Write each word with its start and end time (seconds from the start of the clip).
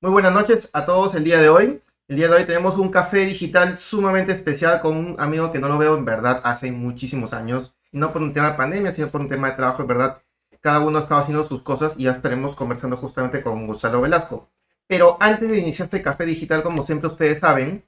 Muy 0.00 0.12
buenas 0.12 0.32
noches 0.32 0.70
a 0.74 0.86
todos 0.86 1.16
el 1.16 1.24
día 1.24 1.40
de 1.40 1.48
hoy. 1.48 1.82
El 2.06 2.16
día 2.16 2.28
de 2.28 2.34
hoy 2.36 2.44
tenemos 2.44 2.76
un 2.76 2.88
café 2.88 3.26
digital 3.26 3.76
sumamente 3.76 4.30
especial 4.30 4.80
con 4.80 4.96
un 4.96 5.16
amigo 5.18 5.50
que 5.50 5.58
no 5.58 5.66
lo 5.66 5.76
veo 5.76 5.96
en 5.98 6.04
verdad 6.04 6.40
hace 6.44 6.70
muchísimos 6.70 7.32
años. 7.32 7.74
No 7.90 8.12
por 8.12 8.22
un 8.22 8.32
tema 8.32 8.52
de 8.52 8.56
pandemia, 8.56 8.94
sino 8.94 9.08
por 9.08 9.20
un 9.20 9.28
tema 9.28 9.50
de 9.50 9.56
trabajo, 9.56 9.82
en 9.82 9.88
verdad. 9.88 10.22
Cada 10.60 10.78
uno 10.78 11.00
está 11.00 11.18
haciendo 11.18 11.48
sus 11.48 11.62
cosas 11.62 11.94
y 11.96 12.04
ya 12.04 12.12
estaremos 12.12 12.54
conversando 12.54 12.96
justamente 12.96 13.42
con 13.42 13.66
Gonzalo 13.66 14.00
Velasco. 14.00 14.48
Pero 14.86 15.16
antes 15.18 15.48
de 15.48 15.58
iniciar 15.58 15.86
este 15.86 16.00
café 16.00 16.26
digital, 16.26 16.62
como 16.62 16.86
siempre 16.86 17.08
ustedes 17.08 17.40
saben, 17.40 17.82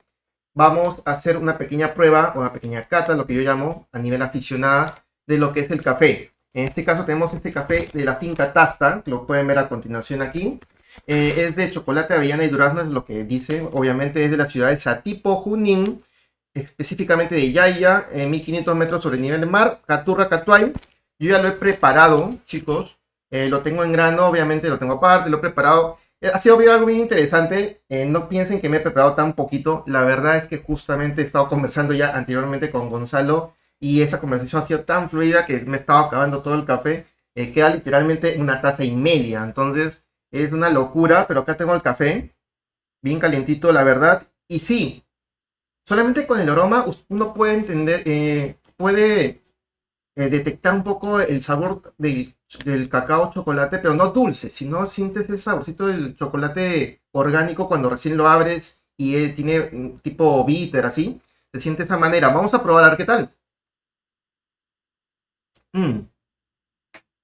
vamos 0.53 1.03
a 1.05 1.13
hacer 1.13 1.37
una 1.37 1.59
pequeña 1.59 1.95
prueba, 1.95 2.33
una 2.35 2.53
pequeña 2.53 2.89
cata, 2.89 3.15
lo 3.15 3.25
que 3.25 3.35
yo 3.35 3.43
llamo 3.43 3.87
a 3.93 4.01
nivel 4.01 4.23
aficionada, 4.23 5.05
de 5.29 5.39
lo 5.39 5.53
que 5.53 5.61
es 5.61 5.71
el 5.71 5.81
café. 5.81 6.33
En 6.55 6.65
este 6.65 6.85
caso 6.85 7.05
tenemos 7.05 7.33
este 7.35 7.53
café 7.53 7.89
de 7.93 8.05
la 8.05 8.17
finca 8.17 8.53
Tasta, 8.53 9.01
lo 9.07 9.29
pueden 9.29 9.47
ver 9.47 9.61
a 9.61 9.69
continuación 9.69 10.23
aquí. 10.23 10.59
Eh, 11.07 11.35
es 11.39 11.57
de 11.57 11.71
chocolate, 11.71 12.15
avellana 12.15 12.45
y 12.45 12.49
durazno, 12.49 12.81
es 12.81 12.89
lo 12.89 13.05
que 13.05 13.25
dice. 13.25 13.67
Obviamente 13.73 14.25
es 14.25 14.31
de 14.31 14.37
la 14.37 14.47
ciudad 14.47 14.71
de 14.71 14.79
Satipo, 14.79 15.37
Junín, 15.37 16.03
específicamente 16.55 17.35
de 17.35 17.53
Yaya, 17.53 18.07
en 18.13 18.31
1500 18.31 18.77
metros 18.77 19.03
sobre 19.03 19.17
el 19.17 19.23
nivel 19.23 19.41
del 19.41 19.51
mar, 19.51 19.81
Caturra, 19.87 20.29
Catuay. 20.29 20.73
Yo 21.19 21.31
ya 21.31 21.43
lo 21.43 21.49
he 21.49 21.53
preparado, 21.53 22.31
chicos. 22.47 22.97
Eh, 23.31 23.49
lo 23.49 23.61
tengo 23.63 23.85
en 23.85 23.93
grano, 23.93 24.27
obviamente 24.27 24.69
lo 24.69 24.79
tengo 24.79 24.95
aparte, 24.95 25.31
lo 25.31 25.39
he 25.39 25.41
preparado. 25.41 25.99
Eh, 26.21 26.31
ha 26.33 26.39
sido 26.39 26.59
algo 26.71 26.87
bien 26.87 27.01
interesante. 27.01 27.83
no 28.07 28.29
piensen 28.29 28.61
que 28.61 28.69
me 28.69 28.79
he 28.79 28.81
preparado 28.81 29.15
tan 29.15 29.35
poquito. 29.35 29.85
La 29.87 30.03
verdad 30.03 30.37
es 30.37 30.45
que 30.47 30.59
justamente 30.59 31.23
he 31.23 31.25
estado 31.25 31.49
conversando 31.49 31.95
ya 31.95 32.17
anteriormente 32.17 32.71
con 32.71 32.91
Gonzalo 32.91 33.55
y 33.79 34.03
esa 34.03 34.21
conversación 34.21 34.63
ha 34.63 34.67
sido 34.67 34.81
tan 34.85 35.11
fluida 35.11 35.47
que 35.47 35.61
me 35.61 35.77
he 35.77 35.81
estado 35.81 36.01
acabando 36.07 36.43
todo 36.43 36.55
el 36.55 36.65
café. 36.65 37.07
queda 37.35 37.71
literalmente 37.71 38.37
una 38.39 38.61
taza 38.61 38.85
y 38.85 38.95
media. 38.95 39.43
Entonces, 39.45 40.05
es 40.31 40.53
una 40.53 40.71
locura, 40.71 41.27
pero 41.27 41.41
acá 41.41 41.57
tengo 41.57 41.75
el 41.75 41.83
café, 41.83 42.35
bien 43.03 43.19
calientito, 43.21 43.73
la 43.73 43.85
verdad. 43.85 44.27
Y 44.49 44.61
sí, 44.61 45.05
solamente 45.87 46.27
con 46.27 46.41
el 46.41 46.49
aroma 46.49 46.85
uno 47.09 47.35
puede 47.35 47.55
entender, 47.55 48.03
eh, 48.07 48.59
puede 48.77 49.43
eh, 50.17 50.29
detectar 50.29 50.75
un 50.75 50.85
poco 50.85 51.21
el 51.21 51.43
sabor 51.43 51.95
del, 51.99 52.35
cacao 52.91 53.31
chocolate, 53.33 53.79
pero 53.79 53.95
no 53.95 54.09
dulce, 54.09 54.51
sino 54.51 54.87
sientes 54.87 55.29
el 55.31 55.39
saborcito 55.39 55.87
del 55.87 56.17
chocolate 56.17 57.03
orgánico 57.13 57.69
cuando 57.69 57.91
recién 57.91 58.17
lo 58.17 58.29
abres 58.29 58.83
y 58.97 59.17
eh, 59.17 59.31
tiene 59.31 59.99
tipo 60.03 60.45
bitter 60.45 60.85
así. 60.87 61.19
Se 61.53 61.61
siente 61.61 61.83
de 61.83 61.87
esa 61.87 61.97
manera. 61.99 62.29
Vamos 62.29 62.55
a 62.55 62.63
probar 62.63 62.85
a 62.85 62.89
ver 62.91 62.97
qué 62.99 63.05
tal. 63.05 63.35
Mm. 65.73 66.11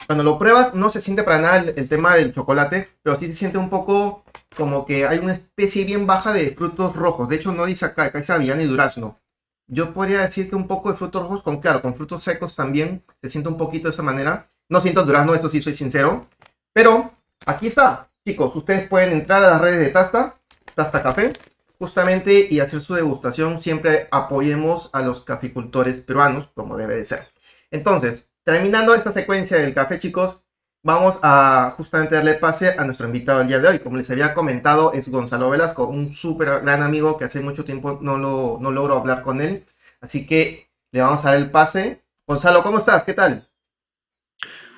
Cuando 0.06 0.22
lo 0.22 0.38
pruebas 0.38 0.72
no 0.74 0.90
se 0.90 1.00
siente 1.00 1.24
para 1.24 1.38
nada 1.38 1.58
el, 1.58 1.88
tema 1.88 2.14
del 2.14 2.32
chocolate, 2.32 2.88
pero 3.02 3.18
sí 3.18 3.26
se 3.26 3.34
siente 3.34 3.58
un 3.58 3.68
poco 3.68 4.24
como 4.56 4.86
que 4.86 5.06
hay 5.06 5.18
una 5.18 5.34
especie 5.34 5.84
bien 5.84 6.06
baja 6.06 6.32
de 6.32 6.54
frutos 6.54 6.94
rojos. 6.94 7.28
De 7.28 7.36
hecho, 7.36 7.52
no 7.52 7.66
dice 7.66 7.86
acá, 7.86 8.04
acá 8.04 8.20
dice 8.20 8.32
avellana 8.32 8.62
y 8.62 8.66
durazno. 8.66 9.18
Yo 9.66 9.92
podría 9.92 10.20
decir 10.20 10.48
que 10.48 10.54
un 10.54 10.68
poco 10.68 10.90
de 10.90 10.96
frutos 10.96 11.22
rojos, 11.22 11.42
con 11.42 11.60
claro, 11.60 11.82
con 11.82 11.96
frutos 11.96 12.22
secos 12.22 12.54
también 12.54 13.04
se 13.20 13.30
siente 13.30 13.48
un 13.48 13.56
poquito 13.56 13.88
de 13.88 13.94
esa 13.94 14.02
manera. 14.04 14.46
No 14.68 14.80
siento 14.80 15.04
durazno, 15.04 15.34
esto 15.34 15.48
sí 15.48 15.60
soy 15.60 15.76
sincero. 15.76 16.26
Pero 16.72 17.10
aquí 17.44 17.66
está, 17.66 18.08
chicos, 18.24 18.54
ustedes 18.54 18.88
pueden 18.88 19.10
entrar 19.10 19.42
a 19.42 19.50
las 19.50 19.60
redes 19.60 19.80
de 19.80 19.88
Tasta, 19.90 20.38
Tasta 20.76 21.02
Café, 21.02 21.32
justamente 21.80 22.46
y 22.48 22.60
hacer 22.60 22.80
su 22.80 22.94
degustación. 22.94 23.60
Siempre 23.60 24.06
apoyemos 24.12 24.88
a 24.92 25.02
los 25.02 25.22
caficultores 25.24 25.98
peruanos, 25.98 26.48
como 26.54 26.76
debe 26.76 26.96
de 26.96 27.04
ser. 27.04 27.28
Entonces, 27.72 28.30
terminando 28.46 28.94
esta 28.94 29.10
secuencia 29.10 29.56
del 29.58 29.74
café, 29.74 29.98
chicos, 29.98 30.38
vamos 30.84 31.18
a 31.20 31.74
justamente 31.76 32.14
darle 32.14 32.34
pase 32.34 32.76
a 32.78 32.84
nuestro 32.84 33.06
invitado 33.06 33.40
el 33.40 33.48
día 33.48 33.58
de 33.58 33.66
hoy. 33.66 33.78
Como 33.80 33.96
les 33.96 34.08
había 34.08 34.34
comentado, 34.34 34.92
es 34.92 35.08
Gonzalo 35.08 35.50
Velasco, 35.50 35.88
un 35.88 36.14
súper 36.14 36.60
gran 36.60 36.80
amigo 36.80 37.16
que 37.16 37.24
hace 37.24 37.40
mucho 37.40 37.64
tiempo 37.64 37.98
no, 38.00 38.16
lo, 38.16 38.70
logro 38.70 38.96
hablar 38.96 39.22
con 39.22 39.40
él. 39.40 39.64
Así 40.00 40.26
que 40.26 40.68
le 40.92 41.00
vamos 41.00 41.24
a 41.24 41.30
dar 41.30 41.38
el 41.38 41.50
pase. 41.50 42.02
Gonzalo, 42.24 42.62
¿cómo 42.62 42.78
estás? 42.78 43.02
¿Qué 43.02 43.14
tal? 43.14 43.48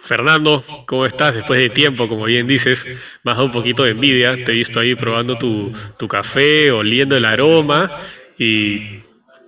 Fernando, 0.01 0.63
¿cómo 0.87 1.05
estás? 1.05 1.35
Después 1.35 1.61
de 1.61 1.69
tiempo, 1.69 2.09
como 2.09 2.25
bien 2.25 2.47
dices, 2.47 2.87
me 3.23 3.33
has 3.33 3.39
un 3.39 3.51
poquito 3.51 3.83
de 3.83 3.91
envidia. 3.91 4.35
Te 4.35 4.53
he 4.53 4.55
visto 4.55 4.81
ahí 4.81 4.95
probando 4.95 5.37
tu, 5.37 6.09
café, 6.09 6.73
oliendo 6.73 7.19
el 7.19 7.27
aroma 7.27 7.95
y 8.39 9.03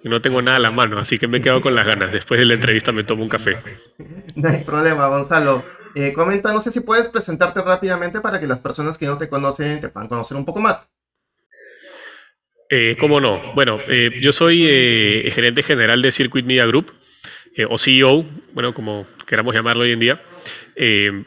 no 0.08 0.22
tengo 0.22 0.40
nada 0.40 0.56
a 0.56 0.60
la 0.60 0.70
mano, 0.70 0.98
así 0.98 1.18
que 1.18 1.28
me 1.28 1.38
he 1.38 1.42
quedado 1.42 1.60
con 1.60 1.74
las 1.74 1.86
ganas. 1.86 2.12
Después 2.12 2.40
de 2.40 2.46
la 2.46 2.54
entrevista 2.54 2.92
me 2.92 3.04
tomo 3.04 3.22
un 3.22 3.28
café. 3.28 3.58
No 4.34 4.48
hay 4.48 4.64
problema, 4.64 5.08
Gonzalo. 5.08 5.64
Eh, 5.94 6.12
comenta, 6.12 6.52
no 6.52 6.60
sé 6.60 6.70
si 6.70 6.80
puedes 6.80 7.08
presentarte 7.08 7.60
rápidamente 7.62 8.20
para 8.20 8.38
que 8.38 8.46
las 8.46 8.60
personas 8.60 8.96
que 8.96 9.06
no 9.06 9.18
te 9.18 9.28
conocen 9.28 9.80
te 9.80 9.88
puedan 9.88 10.08
conocer 10.08 10.36
un 10.36 10.44
poco 10.44 10.60
más. 10.60 10.88
Eh, 12.68 12.96
¿Cómo 12.98 13.20
no? 13.20 13.52
Bueno, 13.54 13.80
eh, 13.88 14.10
yo 14.20 14.32
soy 14.32 14.60
gerente 15.32 15.62
general 15.62 16.00
de 16.02 16.12
Circuit 16.12 16.46
Media 16.46 16.66
Group, 16.66 16.92
o 17.68 17.76
CEO, 17.76 18.24
bueno, 18.54 18.72
como 18.72 19.04
queramos 19.26 19.54
llamarlo 19.54 19.82
hoy 19.82 19.92
en 19.92 19.98
día. 19.98 20.22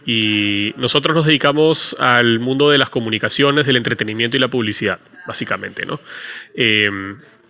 y 0.05 0.73
nosotros 0.77 1.15
nos 1.15 1.25
dedicamos 1.25 1.95
al 1.99 2.39
mundo 2.39 2.69
de 2.69 2.77
las 2.77 2.89
comunicaciones, 2.89 3.67
del 3.67 3.75
entretenimiento 3.75 4.37
y 4.37 4.39
la 4.39 4.47
publicidad, 4.47 4.99
básicamente, 5.27 5.85
¿no? 5.85 5.99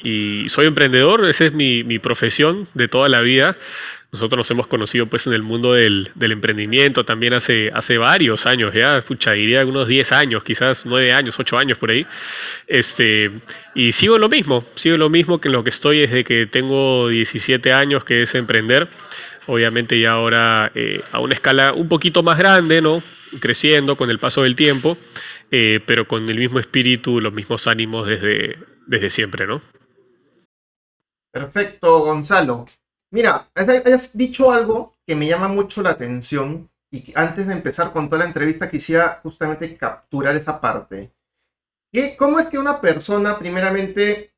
Y 0.03 0.49
soy 0.49 0.67
emprendedor, 0.67 1.25
esa 1.25 1.45
es 1.45 1.53
mi, 1.53 1.83
profesión 1.99 2.67
de 2.73 2.87
toda 2.87 3.07
la 3.09 3.21
vida. 3.21 3.55
Nosotros 4.11 4.37
nos 4.37 4.51
hemos 4.51 4.67
conocido 4.67 5.07
pues 5.07 5.25
en 5.25 5.33
el 5.33 5.41
mundo 5.41 5.73
del, 5.73 6.11
emprendimiento 6.19 7.03
también 7.03 7.33
hace, 7.33 7.71
hace 7.73 7.97
varios 7.97 8.45
años, 8.45 8.73
ya, 8.73 9.01
pucha, 9.01 9.31
diría 9.31 9.65
unos 9.65 9.87
10 9.87 10.11
años, 10.11 10.43
quizás 10.43 10.85
9 10.85 11.13
años, 11.13 11.39
8 11.39 11.57
años 11.57 11.77
por 11.79 11.89
ahí. 11.89 12.05
Este, 12.67 13.31
y 13.73 13.93
sigo 13.93 14.19
lo 14.19 14.29
mismo, 14.29 14.63
sigo 14.75 14.97
lo 14.97 15.09
mismo 15.09 15.39
que 15.39 15.47
en 15.47 15.53
lo 15.53 15.63
que 15.63 15.71
estoy 15.71 15.99
desde 15.99 16.23
que 16.23 16.45
tengo 16.45 17.07
17 17.07 17.73
años, 17.73 18.03
que 18.03 18.23
es 18.23 18.35
emprender. 18.35 18.89
Obviamente 19.47 19.99
ya 19.99 20.11
ahora 20.11 20.71
eh, 20.75 21.01
a 21.11 21.19
una 21.19 21.33
escala 21.33 21.73
un 21.73 21.87
poquito 21.87 22.23
más 22.23 22.37
grande, 22.37 22.81
¿no? 22.81 23.01
Creciendo 23.39 23.95
con 23.95 24.09
el 24.09 24.19
paso 24.19 24.43
del 24.43 24.55
tiempo, 24.55 24.97
eh, 25.49 25.79
pero 25.85 26.07
con 26.07 26.29
el 26.29 26.37
mismo 26.37 26.59
espíritu, 26.59 27.19
los 27.19 27.33
mismos 27.33 27.67
ánimos 27.67 28.07
desde, 28.07 28.57
desde 28.85 29.09
siempre, 29.09 29.47
¿no? 29.47 29.59
Perfecto, 31.33 31.99
Gonzalo. 32.05 32.67
Mira, 33.09 33.49
has 33.55 34.15
dicho 34.15 34.51
algo 34.51 34.93
que 35.05 35.15
me 35.15 35.27
llama 35.27 35.47
mucho 35.47 35.81
la 35.81 35.89
atención 35.89 36.69
y 36.91 37.11
antes 37.15 37.47
de 37.47 37.53
empezar 37.53 37.91
con 37.91 38.07
toda 38.07 38.19
la 38.19 38.27
entrevista 38.27 38.69
quisiera 38.69 39.19
justamente 39.23 39.75
capturar 39.75 40.35
esa 40.35 40.61
parte. 40.61 41.11
¿Cómo 42.19 42.39
es 42.39 42.45
que 42.47 42.59
una 42.59 42.79
persona 42.79 43.39
primeramente 43.39 44.31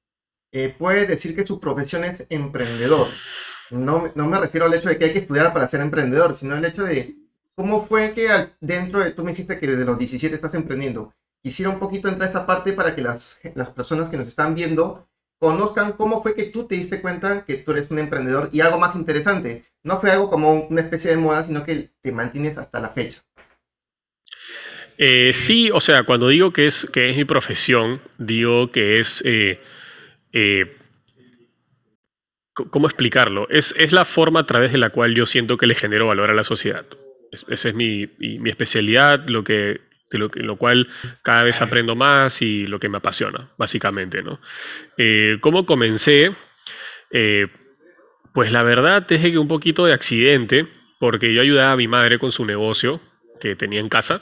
eh, 0.54 0.74
puede 0.78 1.06
decir 1.06 1.36
que 1.36 1.46
su 1.46 1.60
profesión 1.60 2.06
es 2.06 2.26
emprendedor? 2.30 3.08
No, 3.72 4.10
no, 4.16 4.28
me 4.28 4.40
refiero 4.40 4.66
al 4.66 4.74
hecho 4.74 4.88
de 4.88 4.98
que 4.98 5.06
hay 5.06 5.14
que 5.14 5.20
estudiar 5.20 5.52
para 5.52 5.68
ser 5.68 5.82
emprendedor, 5.82 6.34
sino 6.38 6.56
el 6.56 6.64
hecho 6.64 6.84
de 6.84 7.18
cómo 7.56 7.86
fue 7.86 8.14
que 8.14 8.52
dentro 8.62 9.04
de, 9.04 9.12
tú 9.12 9.24
me 9.24 9.32
dijiste 9.32 9.60
que 9.60 9.68
desde 9.68 9.84
los 9.84 9.98
17 9.98 10.34
estás 10.34 10.54
emprendiendo. 10.54 11.14
Quisiera 11.44 11.72
un 11.72 11.80
poquito 11.80 12.08
entrar 12.08 12.28
a 12.28 12.28
esta 12.28 12.46
parte 12.46 12.72
para 12.72 12.96
que 12.96 13.02
las, 13.02 13.42
las 13.54 13.70
personas 13.72 14.10
que 14.10 14.18
nos 14.18 14.28
están 14.28 14.56
viendo 14.56 15.06
conozcan 15.40 15.94
cómo 15.94 16.22
fue 16.24 16.36
que 16.36 16.44
tú 16.44 16.68
te 16.68 16.76
diste 16.76 17.02
cuenta 17.02 17.46
que 17.46 17.56
tú 17.56 17.72
eres 17.72 17.92
un 17.92 18.00
emprendedor 18.00 18.50
y 18.52 18.62
algo 18.62 18.80
más 18.80 18.96
interesante, 18.96 19.66
no 19.84 20.00
fue 20.00 20.12
algo 20.12 20.30
como 20.30 20.54
una 20.54 20.82
especie 20.82 21.12
de 21.12 21.18
moda, 21.18 21.44
sino 21.44 21.64
que 21.64 21.92
te 22.02 22.12
mantienes 22.12 22.58
hasta 22.58 22.80
la 22.80 22.90
fecha. 22.90 23.22
Eh, 24.98 25.32
sí, 25.34 25.70
o 25.72 25.82
sea, 25.82 26.04
cuando 26.04 26.30
digo 26.30 26.52
que 26.52 26.68
es, 26.68 26.86
que 26.92 27.10
es 27.10 27.18
mi 27.18 27.26
profesión, 27.26 28.02
digo 28.18 28.72
que 28.72 28.96
es... 28.96 29.22
Eh, 29.26 29.58
eh, 30.32 30.78
¿Cómo 32.54 32.88
explicarlo? 32.88 33.50
Es, 33.50 33.76
es, 33.78 33.92
la 33.92 34.06
forma 34.06 34.40
a 34.40 34.46
través 34.46 34.72
de 34.72 34.78
la 34.78 34.90
cual 34.90 35.14
yo 35.14 35.26
siento 35.26 35.58
que 35.58 35.68
le 35.68 35.76
genero 35.76 36.08
valor 36.08 36.32
a 36.32 36.34
la 36.34 36.46
sociedad. 36.46 36.86
esa 37.32 37.70
es 37.70 37.76
mi, 37.76 38.08
mi, 38.18 38.50
especialidad, 38.50 39.28
lo 39.28 39.44
que 39.44 39.82
lo, 40.12 40.30
lo, 40.34 40.56
cual 40.58 40.88
cada 41.24 41.44
vez 41.44 41.62
aprendo 41.62 41.96
más 41.96 42.42
y 42.42 42.68
lo 42.68 42.80
que 42.80 42.90
me 42.90 42.98
apasiona, 42.98 43.50
básicamente. 43.58 44.24
¿no? 44.24 44.40
Eh, 44.98 45.38
¿Cómo 45.42 45.66
comencé? 45.66 46.32
Eh, 47.12 47.48
pues 48.34 48.52
la 48.52 48.64
verdad 48.64 49.10
es 49.12 49.22
que 49.22 49.38
un 49.38 49.48
poquito 49.48 49.86
de 49.86 49.94
accidente, 49.94 50.68
porque 51.00 51.34
yo 51.34 51.42
ayudaba 51.42 51.74
a 51.74 51.78
mi 51.78 51.88
madre 51.88 52.20
con 52.20 52.32
su 52.32 52.46
negocio 52.46 53.00
que 53.40 53.56
tenía 53.56 53.80
en 53.80 53.90
casa. 53.90 54.22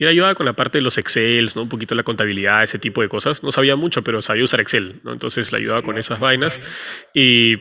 Y 0.00 0.04
la 0.04 0.10
ayudaba 0.10 0.34
con 0.36 0.46
la 0.46 0.52
parte 0.52 0.78
de 0.78 0.82
los 0.82 0.96
Excel, 0.96 1.50
¿no? 1.56 1.62
un 1.62 1.68
poquito 1.68 1.96
la 1.96 2.04
contabilidad, 2.04 2.62
ese 2.62 2.78
tipo 2.78 3.02
de 3.02 3.08
cosas. 3.08 3.42
No 3.42 3.50
sabía 3.50 3.74
mucho, 3.74 4.04
pero 4.04 4.22
sabía 4.22 4.44
usar 4.44 4.60
Excel. 4.60 5.00
¿no? 5.02 5.12
Entonces 5.12 5.50
la 5.50 5.58
ayudaba 5.58 5.82
con 5.82 5.98
esas 5.98 6.20
vainas. 6.20 6.60
Y 7.14 7.56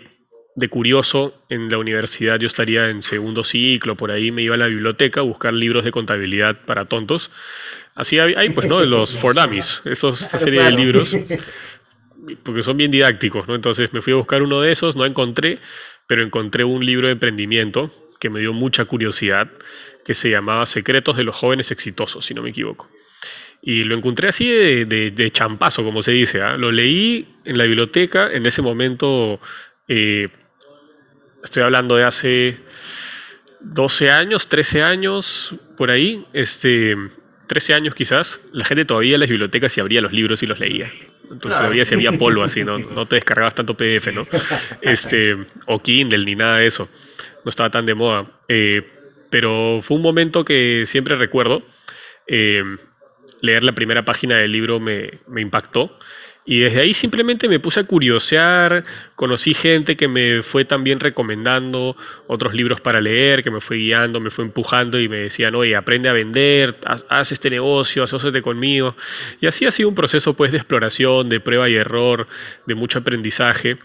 de 0.58 0.70
curioso, 0.70 1.40
en 1.50 1.70
la 1.70 1.78
universidad 1.78 2.40
yo 2.40 2.48
estaría 2.48 2.90
en 2.90 3.04
segundo 3.04 3.44
ciclo, 3.44 3.96
por 3.96 4.10
ahí 4.10 4.32
me 4.32 4.42
iba 4.42 4.56
a 4.56 4.58
la 4.58 4.66
biblioteca 4.66 5.20
a 5.20 5.24
buscar 5.24 5.54
libros 5.54 5.84
de 5.84 5.92
contabilidad 5.92 6.66
para 6.66 6.86
tontos. 6.86 7.30
Así 7.94 8.18
hay, 8.18 8.50
pues, 8.50 8.68
¿no? 8.68 8.84
Los 8.84 9.16
For 9.20 9.36
Dummies, 9.36 9.84
estos, 9.86 10.20
esta 10.24 10.40
serie 10.40 10.64
de 10.64 10.72
libros, 10.72 11.16
porque 12.44 12.64
son 12.64 12.76
bien 12.76 12.90
didácticos, 12.90 13.48
¿no? 13.48 13.54
Entonces 13.54 13.94
me 13.94 14.02
fui 14.02 14.14
a 14.14 14.16
buscar 14.16 14.42
uno 14.42 14.60
de 14.60 14.72
esos, 14.72 14.96
no 14.96 15.06
encontré, 15.06 15.60
pero 16.08 16.24
encontré 16.24 16.64
un 16.64 16.84
libro 16.84 17.06
de 17.06 17.14
emprendimiento 17.14 17.92
que 18.20 18.32
me 18.32 18.40
dio 18.40 18.52
mucha 18.52 18.86
curiosidad, 18.86 19.52
que 20.04 20.16
se 20.16 20.32
llamaba 20.32 20.66
Secretos 20.66 21.18
de 21.18 21.24
los 21.24 21.36
jóvenes 21.36 21.70
exitosos, 21.70 22.26
si 22.26 22.34
no 22.34 22.42
me 22.42 22.50
equivoco. 22.50 22.90
Y 23.62 23.84
lo 23.84 23.96
encontré 23.96 24.30
así 24.30 24.50
de, 24.50 25.30
champazo, 25.32 25.84
como 25.84 26.02
se 26.02 26.14
dice. 26.14 26.42
¿ah? 26.42 26.58
Lo 26.58 26.72
leí 26.72 27.28
en 27.46 27.60
la 27.60 27.66
biblioteca, 27.66 28.32
en 28.32 28.48
ese 28.48 28.64
momento, 28.64 29.40
eh, 29.88 30.30
estoy 31.48 31.64
hablando 31.64 31.96
de 31.96 32.04
hace 32.04 32.58
12 33.62 34.12
años, 34.12 34.48
13 34.48 34.84
años, 34.84 35.56
por 35.78 35.90
ahí, 35.92 36.26
este, 36.34 36.96
13 37.48 37.74
años 37.74 37.96
quizás, 37.96 38.40
la 38.52 38.66
gente 38.66 38.86
todavía 38.86 39.16
en 39.16 39.22
las 39.22 39.30
bibliotecas 39.30 39.72
se 39.72 39.82
abría 39.82 40.02
los 40.02 40.12
libros 40.12 40.44
y 40.44 40.46
los 40.46 40.60
leía. 40.60 40.92
Entonces 41.32 41.60
todavía 41.60 41.84
se 41.86 41.96
había 41.96 42.12
polvo 42.14 42.44
así, 42.44 42.64
¿no? 42.64 42.80
no 42.96 43.06
te 43.06 43.16
descargabas 43.16 43.56
tanto 43.56 43.76
PDF, 43.76 44.14
¿no? 44.14 44.28
Este, 44.82 45.38
o 45.66 45.82
Kindle 45.82 46.26
ni 46.26 46.36
nada 46.36 46.60
de 46.60 46.68
eso. 46.68 46.88
No 47.44 47.50
estaba 47.50 47.70
tan 47.70 47.86
de 47.86 47.96
moda. 47.96 48.32
Eh, 48.48 48.86
pero 49.30 49.80
fue 49.82 49.98
un 49.98 50.04
momento 50.04 50.46
que 50.46 50.84
siempre 50.86 51.16
recuerdo. 51.16 51.66
Eh, 52.28 52.64
leer 53.42 53.64
la 53.64 53.74
primera 53.74 54.04
página 54.06 54.38
del 54.38 54.52
libro 54.52 54.80
me, 54.80 55.12
me 55.28 55.42
impactó 55.42 55.98
y 56.50 56.62
desde 56.62 56.80
ahí 56.80 56.94
simplemente 56.94 57.50
me 57.50 57.60
puse 57.60 57.82
a 57.82 57.84
curiosear, 57.84 58.86
conocí 59.16 59.54
gente 59.54 59.98
que 59.98 60.08
me 60.08 60.42
fue 60.44 60.64
también 60.64 61.02
recomendando 61.02 61.98
otros 62.28 62.54
libros 62.54 62.80
para 62.80 63.02
leer, 63.02 63.44
que 63.44 63.52
me 63.52 63.60
fue 63.60 63.76
guiando, 63.76 64.22
me 64.22 64.30
fue 64.30 64.46
empujando 64.46 64.98
y 64.98 65.10
me 65.10 65.18
decían, 65.18 65.56
oye, 65.56 65.76
aprende 65.76 66.08
a 66.08 66.14
vender, 66.14 66.80
haz 67.10 67.34
este 67.34 67.50
negocio, 67.50 68.02
asóciate 68.02 68.42
conmigo. 68.42 68.96
Y 69.42 69.48
así 69.48 69.66
ha 69.66 69.74
sido 69.74 69.90
un 69.90 69.96
proceso 69.96 70.36
pues 70.36 70.54
de 70.54 70.58
exploración, 70.60 71.28
de 71.28 71.42
prueba 71.42 71.68
y 71.68 71.76
error, 71.76 72.30
de 72.66 72.76
mucho 72.76 73.00
aprendizaje, 73.00 73.78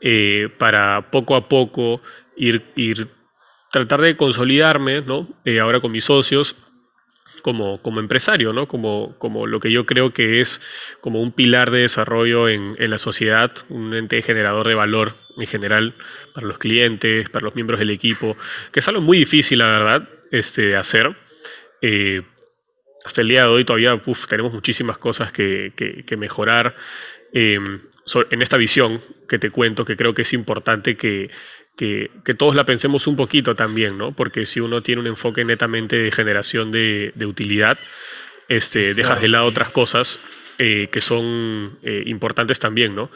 eh, 0.00 0.48
para 0.58 1.12
poco 1.12 1.36
a 1.36 1.48
poco 1.48 2.02
ir, 2.36 2.64
ir 2.74 3.06
tratar 3.70 4.00
de 4.00 4.16
consolidarme, 4.16 5.02
¿no? 5.02 5.28
Eh, 5.44 5.60
ahora 5.60 5.78
con 5.78 5.92
mis 5.92 6.06
socios 6.06 6.56
como, 7.42 7.80
como 7.82 8.00
empresario, 8.00 8.52
¿no? 8.52 8.66
Como, 8.66 9.16
como 9.18 9.46
lo 9.46 9.60
que 9.60 9.70
yo 9.70 9.86
creo 9.86 10.12
que 10.12 10.40
es 10.40 10.60
como 11.00 11.20
un 11.20 11.32
pilar 11.32 11.70
de 11.70 11.80
desarrollo 11.80 12.48
en, 12.48 12.76
en, 12.78 12.90
la 12.90 12.98
sociedad, 12.98 13.52
un 13.68 13.94
ente 13.94 14.20
generador 14.22 14.68
de 14.68 14.74
valor 14.74 15.16
en 15.36 15.46
general 15.46 15.94
para 16.34 16.46
los 16.46 16.58
clientes, 16.58 17.28
para 17.30 17.44
los 17.44 17.54
miembros 17.54 17.78
del 17.78 17.90
equipo, 17.90 18.36
que 18.72 18.80
es 18.80 18.88
algo 18.88 19.00
muy 19.00 19.18
difícil, 19.18 19.58
la 19.58 19.66
verdad, 19.66 20.08
este, 20.30 20.62
de 20.62 20.76
hacer. 20.76 21.16
Eh, 21.80 22.22
hasta 23.04 23.20
el 23.20 23.28
día 23.28 23.42
de 23.42 23.48
hoy 23.48 23.64
todavía 23.64 24.00
tenemos 24.28 24.52
muchísimas 24.52 24.98
cosas 24.98 25.32
que, 25.32 25.72
que, 25.74 26.16
mejorar 26.16 26.76
eh, 27.32 27.58
en 28.30 28.42
esta 28.42 28.56
visión 28.56 29.00
que 29.28 29.38
te 29.38 29.50
cuento, 29.50 29.84
que 29.84 29.96
creo 29.96 30.14
que 30.14 30.22
es 30.22 30.32
importante 30.32 30.96
que, 30.96 31.30
que, 31.78 32.34
todos 32.36 32.56
la 32.56 32.66
pensemos 32.66 33.06
un 33.06 33.14
poquito 33.14 33.54
también, 33.54 33.96
¿no? 33.96 34.10
Porque 34.10 34.44
si 34.46 34.58
uno 34.58 34.82
tiene 34.82 35.00
un 35.00 35.06
enfoque 35.06 35.44
netamente 35.44 35.96
de 35.96 36.10
generación 36.10 36.72
de, 36.72 37.12
utilidad, 37.24 37.78
este, 38.48 38.94
dejas 38.94 39.20
de 39.20 39.28
lado 39.28 39.46
otras 39.46 39.70
cosas 39.70 40.18
eh, 40.58 40.88
que 40.90 41.00
son 41.00 41.78
eh, 41.84 42.02
importantes 42.06 42.58
también, 42.58 42.96
¿no? 42.96 43.10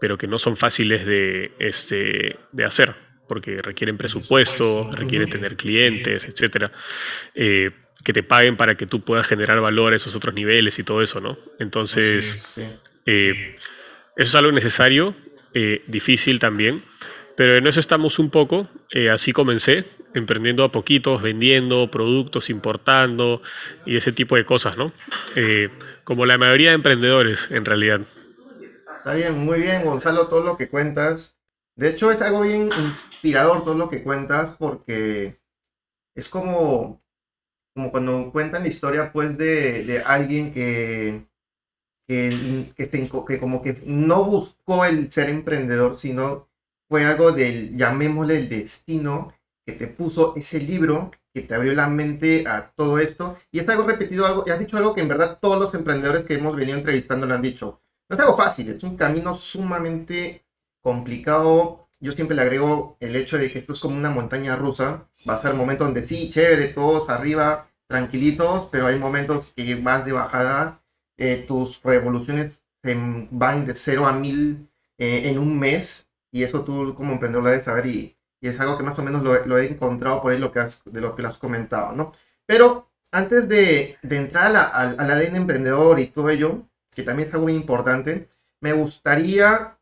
Pero 0.00 0.16
que 0.16 0.28
no 0.28 0.38
son 0.38 0.56
fáciles 0.56 1.04
de, 1.04 1.50
este, 1.58 2.36
de 2.52 2.64
hacer, 2.64 2.94
porque 3.26 3.60
requieren 3.60 3.96
presupuesto, 3.96 4.88
requieren 4.92 5.28
tener 5.28 5.56
clientes, 5.56 6.24
etcétera. 6.24 6.70
Eh, 7.34 7.72
que 8.04 8.12
te 8.12 8.22
paguen 8.22 8.56
para 8.56 8.76
que 8.76 8.86
tú 8.86 9.00
puedas 9.00 9.26
generar 9.26 9.60
valor 9.60 9.92
a 9.92 9.96
esos 9.96 10.14
otros 10.14 10.34
niveles 10.34 10.78
y 10.78 10.84
todo 10.84 11.02
eso, 11.02 11.20
¿no? 11.20 11.36
Entonces, 11.58 12.58
eso 13.06 13.56
es 14.16 14.34
algo 14.34 14.52
necesario, 14.52 15.16
difícil 15.86 16.38
también, 16.38 16.82
pero 17.36 17.56
en 17.56 17.66
eso 17.66 17.80
estamos 17.80 18.18
un 18.18 18.30
poco, 18.30 18.68
eh, 18.90 19.10
así 19.10 19.32
comencé, 19.32 19.84
emprendiendo 20.14 20.64
a 20.64 20.70
poquitos, 20.70 21.20
vendiendo 21.20 21.90
productos, 21.90 22.50
importando 22.50 23.42
y 23.84 23.96
ese 23.96 24.12
tipo 24.12 24.36
de 24.36 24.44
cosas, 24.44 24.76
¿no? 24.76 24.92
Eh, 25.34 25.70
como 26.04 26.26
la 26.26 26.38
mayoría 26.38 26.70
de 26.70 26.76
emprendedores, 26.76 27.50
en 27.50 27.64
realidad. 27.64 28.00
Está 28.96 29.14
bien, 29.14 29.38
muy 29.38 29.60
bien, 29.60 29.84
Gonzalo, 29.84 30.28
todo 30.28 30.42
lo 30.42 30.56
que 30.56 30.68
cuentas. 30.68 31.36
De 31.76 31.88
hecho, 31.88 32.12
es 32.12 32.20
algo 32.22 32.42
bien 32.42 32.68
inspirador 32.84 33.64
todo 33.64 33.74
lo 33.74 33.88
que 33.88 34.02
cuentas 34.02 34.56
porque 34.58 35.40
es 36.14 36.28
como, 36.28 37.02
como 37.74 37.90
cuando 37.90 38.30
cuentan 38.30 38.62
la 38.62 38.68
historia, 38.68 39.12
pues, 39.12 39.36
de, 39.36 39.84
de 39.84 40.02
alguien 40.02 40.54
que, 40.54 41.26
que, 42.06 42.72
que, 42.76 42.88
que 42.88 43.40
como 43.40 43.60
que 43.60 43.82
no 43.84 44.24
buscó 44.24 44.84
el 44.84 45.10
ser 45.10 45.28
emprendedor, 45.28 45.98
sino 45.98 46.48
fue 46.88 47.04
algo 47.04 47.32
del, 47.32 47.76
llamémosle 47.76 48.38
el 48.38 48.48
destino, 48.48 49.32
que 49.64 49.72
te 49.72 49.86
puso 49.86 50.34
ese 50.36 50.60
libro, 50.60 51.10
que 51.32 51.42
te 51.42 51.54
abrió 51.54 51.74
la 51.74 51.88
mente 51.88 52.46
a 52.46 52.70
todo 52.76 52.98
esto. 52.98 53.36
Y 53.50 53.58
es 53.58 53.68
algo 53.68 53.84
repetido, 53.84 54.26
algo, 54.26 54.44
y 54.46 54.50
has 54.50 54.58
dicho 54.58 54.76
algo 54.76 54.94
que 54.94 55.00
en 55.00 55.08
verdad 55.08 55.38
todos 55.40 55.58
los 55.58 55.74
emprendedores 55.74 56.24
que 56.24 56.34
hemos 56.34 56.54
venido 56.54 56.78
entrevistando 56.78 57.26
lo 57.26 57.34
han 57.34 57.42
dicho. 57.42 57.80
No 58.08 58.14
es 58.14 58.20
algo 58.20 58.36
fácil, 58.36 58.68
es 58.68 58.82
un 58.82 58.96
camino 58.96 59.36
sumamente 59.36 60.44
complicado. 60.80 61.88
Yo 62.00 62.12
siempre 62.12 62.36
le 62.36 62.42
agrego 62.42 62.96
el 63.00 63.16
hecho 63.16 63.38
de 63.38 63.50
que 63.50 63.58
esto 63.58 63.72
es 63.72 63.80
como 63.80 63.96
una 63.96 64.10
montaña 64.10 64.56
rusa. 64.56 65.08
Va 65.28 65.36
a 65.36 65.42
ser 65.42 65.54
momentos 65.54 65.86
donde 65.86 66.02
sí, 66.02 66.28
chévere, 66.28 66.68
todos 66.68 67.08
arriba, 67.08 67.68
tranquilitos, 67.86 68.68
pero 68.70 68.86
hay 68.86 68.98
momentos 68.98 69.52
que 69.56 69.74
vas 69.76 70.04
de 70.04 70.12
bajada. 70.12 70.82
Eh, 71.16 71.44
tus 71.48 71.82
revoluciones 71.82 72.60
van 72.82 73.64
de 73.64 73.74
0 73.74 74.06
a 74.06 74.12
1000 74.12 74.68
eh, 74.98 75.22
en 75.30 75.38
un 75.38 75.58
mes 75.58 76.10
y 76.34 76.42
eso 76.42 76.64
tú 76.64 76.94
como 76.96 77.12
emprendedor 77.12 77.44
lo 77.44 77.50
debes 77.50 77.64
saber 77.64 77.86
y, 77.86 78.16
es 78.40 78.60
algo 78.60 78.76
que 78.76 78.82
más 78.82 78.98
o 78.98 79.02
menos 79.02 79.22
lo, 79.22 79.58
he 79.58 79.66
encontrado 79.66 80.20
por 80.20 80.32
ahí 80.32 80.38
lo 80.38 80.52
que 80.52 80.60
de 80.84 81.00
lo 81.00 81.14
que 81.16 81.22
lo 81.22 81.28
has 81.28 81.38
comentado, 81.38 81.92
¿no? 81.96 82.12
Pero 82.44 82.90
antes 83.10 83.48
de, 83.48 83.96
entrar 84.02 84.54
al 84.54 85.00
ADN 85.00 85.36
emprendedor 85.36 85.98
y 85.98 86.08
todo 86.08 86.28
ello, 86.28 86.68
que 86.94 87.04
también 87.04 87.26
es 87.26 87.32
algo 87.32 87.46
muy 87.46 87.54
importante, 87.54 88.28
me 88.60 88.74
gustaría 88.74 89.78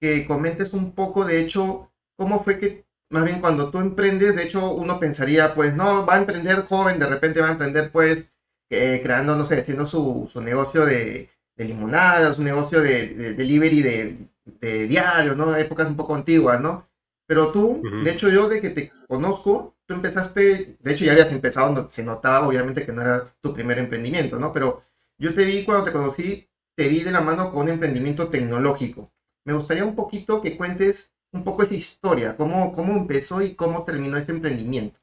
que 0.00 0.24
comentes 0.26 0.72
un 0.72 0.92
poco, 0.92 1.26
de 1.26 1.40
hecho, 1.40 1.92
cómo 2.16 2.42
fue 2.42 2.58
que, 2.58 2.86
más 3.10 3.24
bien 3.26 3.40
cuando 3.40 3.70
tú 3.70 3.78
emprendes, 3.78 4.36
de 4.36 4.44
hecho, 4.44 4.72
uno 4.72 4.98
pensaría, 4.98 5.54
pues, 5.54 5.74
no, 5.74 6.06
va 6.06 6.14
a 6.14 6.18
emprender 6.18 6.62
joven, 6.62 6.98
de 6.98 7.06
repente 7.06 7.40
va 7.42 7.48
a 7.48 7.52
emprender, 7.52 7.90
pues, 7.92 8.32
eh, 8.70 9.00
creando, 9.02 9.36
no 9.36 9.44
sé, 9.44 9.60
haciendo 9.60 9.86
su, 9.86 10.30
su 10.32 10.40
negocio 10.40 10.86
de, 10.86 11.28
de 11.56 11.64
limonadas, 11.64 12.36
su 12.36 12.42
negocio 12.42 12.80
de, 12.80 13.08
de 13.08 13.34
delivery 13.34 13.82
de 13.82 14.28
de 14.60 14.86
diario, 14.86 15.34
¿no? 15.34 15.56
Épocas 15.56 15.88
un 15.88 15.96
poco 15.96 16.14
antiguas, 16.14 16.60
¿no? 16.60 16.88
Pero 17.26 17.52
tú, 17.52 17.82
de 18.02 18.10
hecho 18.10 18.30
yo 18.30 18.48
de 18.48 18.60
que 18.60 18.70
te 18.70 18.90
conozco, 19.06 19.76
tú 19.86 19.94
empezaste, 19.94 20.76
de 20.80 20.92
hecho 20.92 21.04
ya 21.04 21.12
habías 21.12 21.30
empezado, 21.30 21.88
se 21.90 22.02
notaba 22.02 22.48
obviamente 22.48 22.86
que 22.86 22.92
no 22.92 23.02
era 23.02 23.26
tu 23.42 23.52
primer 23.52 23.78
emprendimiento, 23.78 24.38
¿no? 24.38 24.50
Pero 24.52 24.82
yo 25.18 25.34
te 25.34 25.44
vi 25.44 25.64
cuando 25.64 25.84
te 25.84 25.92
conocí, 25.92 26.48
te 26.74 26.88
vi 26.88 27.00
de 27.00 27.10
la 27.10 27.20
mano 27.20 27.50
con 27.50 27.62
un 27.62 27.68
emprendimiento 27.68 28.28
tecnológico. 28.28 29.12
Me 29.44 29.52
gustaría 29.52 29.84
un 29.84 29.94
poquito 29.94 30.40
que 30.40 30.56
cuentes 30.56 31.12
un 31.32 31.44
poco 31.44 31.62
esa 31.62 31.74
historia, 31.74 32.36
cómo, 32.36 32.74
cómo 32.74 32.96
empezó 32.96 33.42
y 33.42 33.54
cómo 33.54 33.84
terminó 33.84 34.16
ese 34.16 34.32
emprendimiento. 34.32 35.00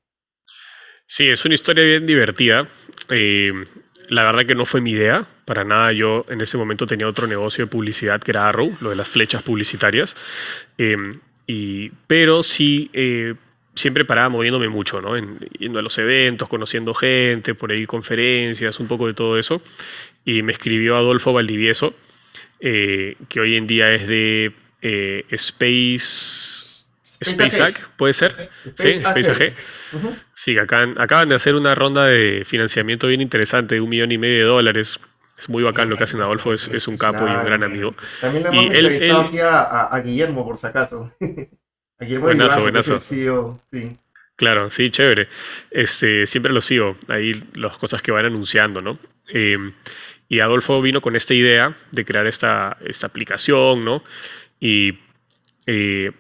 Sí, 1.06 1.30
es 1.30 1.46
una 1.46 1.54
historia 1.54 1.84
bien 1.84 2.06
divertida. 2.06 2.68
Eh, 3.10 3.54
la 4.10 4.24
verdad 4.24 4.46
que 4.46 4.56
no 4.56 4.66
fue 4.66 4.82
mi 4.82 4.92
idea, 4.92 5.26
para 5.46 5.64
nada. 5.64 5.92
Yo 5.92 6.26
en 6.30 6.42
ese 6.42 6.58
momento 6.58 6.88
tenía 6.88 7.08
otro 7.08 7.28
negocio 7.28 7.66
de 7.66 7.72
publicidad 7.72 8.22
que 8.22 8.32
era 8.32 8.48
Arrow, 8.50 8.76
lo 8.82 8.90
de 8.90 8.96
las 8.96 9.08
flechas 9.08 9.44
publicitarias. 9.44 10.16
Em, 10.78 11.20
y, 11.48 11.92
pero 12.08 12.44
sí, 12.44 12.90
eh, 12.94 13.36
siempre 13.76 14.06
paraba 14.06 14.30
moviéndome 14.30 14.70
mucho, 14.70 15.02
¿no? 15.02 15.16
En, 15.16 15.40
yendo 15.60 15.80
a 15.80 15.82
los 15.82 15.98
eventos, 15.98 16.48
conociendo 16.48 16.94
gente, 16.94 17.56
por 17.56 17.72
ahí 17.72 17.86
conferencias, 17.86 18.80
un 18.80 18.88
poco 18.88 19.08
de 19.08 19.14
todo 19.14 19.38
eso. 19.38 19.62
Y 20.24 20.42
me 20.42 20.52
escribió 20.52 20.98
Adolfo 20.98 21.34
Valdivieso, 21.34 21.96
eh, 22.60 23.16
que 23.30 23.40
hoy 23.40 23.56
en 23.56 23.68
día 23.68 23.94
es 23.94 24.08
de 24.08 24.52
eh, 24.82 25.26
Space 25.30 26.66
SpaceX, 27.24 27.80
¿puede 27.98 28.14
ser? 28.14 28.50
sí, 28.76 28.88
Space 28.88 29.34
Sí, 29.34 29.54
acaban, 30.60 31.00
acaban 31.00 31.30
de 31.30 31.36
hacer 31.36 31.56
una 31.56 31.76
ronda 31.76 32.06
de 32.06 32.44
financiamiento 32.46 33.08
bien 33.08 33.22
interesante 33.22 33.76
de 33.76 33.82
un 33.82 33.90
millón 33.90 34.12
y 34.12 34.18
medio 34.18 34.38
de 34.38 34.44
dólares. 34.44 35.00
Es 35.38 35.50
muy 35.50 35.64
bacán 35.64 35.90
lo 35.90 35.98
que 35.98 36.06
hacen 36.06 36.22
Adolfo, 36.22 36.54
es, 36.54 36.88
un 36.88 36.98
capo 36.98 37.28
y 37.28 37.32
un 37.32 37.44
gran 37.44 37.64
amigo. 37.64 37.94
También 38.22 38.44
le 38.44 38.50
hemos 38.50 38.66
entrevistado 38.66 39.22
aquí 39.22 39.40
a, 39.40 40.02
Guillermo, 40.04 40.46
por 40.46 40.58
si 40.58 40.68
acaso. 40.68 41.12
a 41.20 42.06
Guillermo 42.06 42.26
buenazo, 42.26 42.62
buenazo. 42.62 43.00
sí. 43.00 43.98
Claro, 44.36 44.70
sí, 44.70 44.90
chévere. 44.92 45.30
Este, 45.72 46.28
siempre 46.28 46.52
lo 46.52 46.62
sigo, 46.62 46.96
ahí 47.08 47.42
las 47.54 47.78
cosas 47.78 48.02
que 48.02 48.12
van 48.12 48.26
anunciando, 48.26 48.82
¿no? 48.82 49.00
Em, 49.30 49.74
y 50.28 50.40
Adolfo 50.40 50.82
vino 50.82 51.02
con 51.02 51.16
esta 51.16 51.34
idea 51.34 51.74
de 51.92 52.06
crear 52.06 52.28
esta, 52.28 52.78
esta 52.82 53.08
aplicación, 53.08 53.86
¿no? 53.86 54.04
Y 54.60 55.00
eh, 55.68 56.12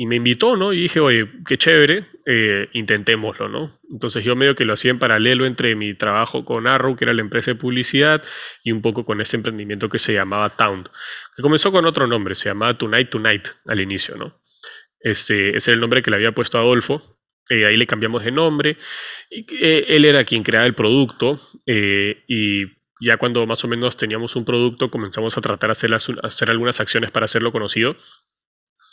y 0.00 0.06
me 0.06 0.14
invitó, 0.14 0.56
¿no? 0.56 0.72
Y 0.72 0.82
dije, 0.82 1.00
oye, 1.00 1.28
qué 1.44 1.58
chévere, 1.58 2.06
eh, 2.24 2.68
intentémoslo, 2.72 3.48
¿no? 3.48 3.80
Entonces 3.90 4.24
yo 4.24 4.36
medio 4.36 4.54
que 4.54 4.64
lo 4.64 4.74
hacía 4.74 4.92
en 4.92 5.00
paralelo 5.00 5.44
entre 5.44 5.74
mi 5.74 5.92
trabajo 5.92 6.44
con 6.44 6.68
Arrow, 6.68 6.94
que 6.94 7.04
era 7.04 7.12
la 7.12 7.20
empresa 7.20 7.50
de 7.50 7.56
publicidad, 7.56 8.22
y 8.62 8.70
un 8.70 8.80
poco 8.80 9.04
con 9.04 9.20
este 9.20 9.36
emprendimiento 9.36 9.88
que 9.88 9.98
se 9.98 10.12
llamaba 10.12 10.50
Town, 10.50 10.88
que 11.36 11.42
comenzó 11.42 11.72
con 11.72 11.84
otro 11.84 12.06
nombre, 12.06 12.36
se 12.36 12.48
llamaba 12.48 12.78
Tonight 12.78 13.10
Tonight 13.10 13.48
al 13.66 13.80
inicio, 13.80 14.14
¿no? 14.16 14.40
Este, 15.00 15.56
ese 15.56 15.72
era 15.72 15.74
el 15.74 15.80
nombre 15.80 16.00
que 16.00 16.12
le 16.12 16.16
había 16.16 16.30
puesto 16.30 16.58
Adolfo, 16.58 17.18
eh, 17.50 17.66
ahí 17.66 17.76
le 17.76 17.88
cambiamos 17.88 18.22
de 18.22 18.30
nombre, 18.30 18.76
y 19.28 19.46
eh, 19.60 19.84
él 19.88 20.04
era 20.04 20.22
quien 20.22 20.44
creaba 20.44 20.66
el 20.66 20.74
producto, 20.74 21.34
y 21.66 22.66
ya 23.00 23.16
cuando 23.16 23.44
más 23.48 23.64
o 23.64 23.68
menos 23.68 23.96
teníamos 23.96 24.36
un 24.36 24.44
producto, 24.44 24.92
comenzamos 24.92 25.36
a 25.36 25.40
tratar 25.40 25.74
de 25.74 25.96
hacer, 25.96 26.20
hacer 26.22 26.50
algunas 26.52 26.78
acciones 26.78 27.10
para 27.10 27.24
hacerlo 27.24 27.50
conocido. 27.50 27.96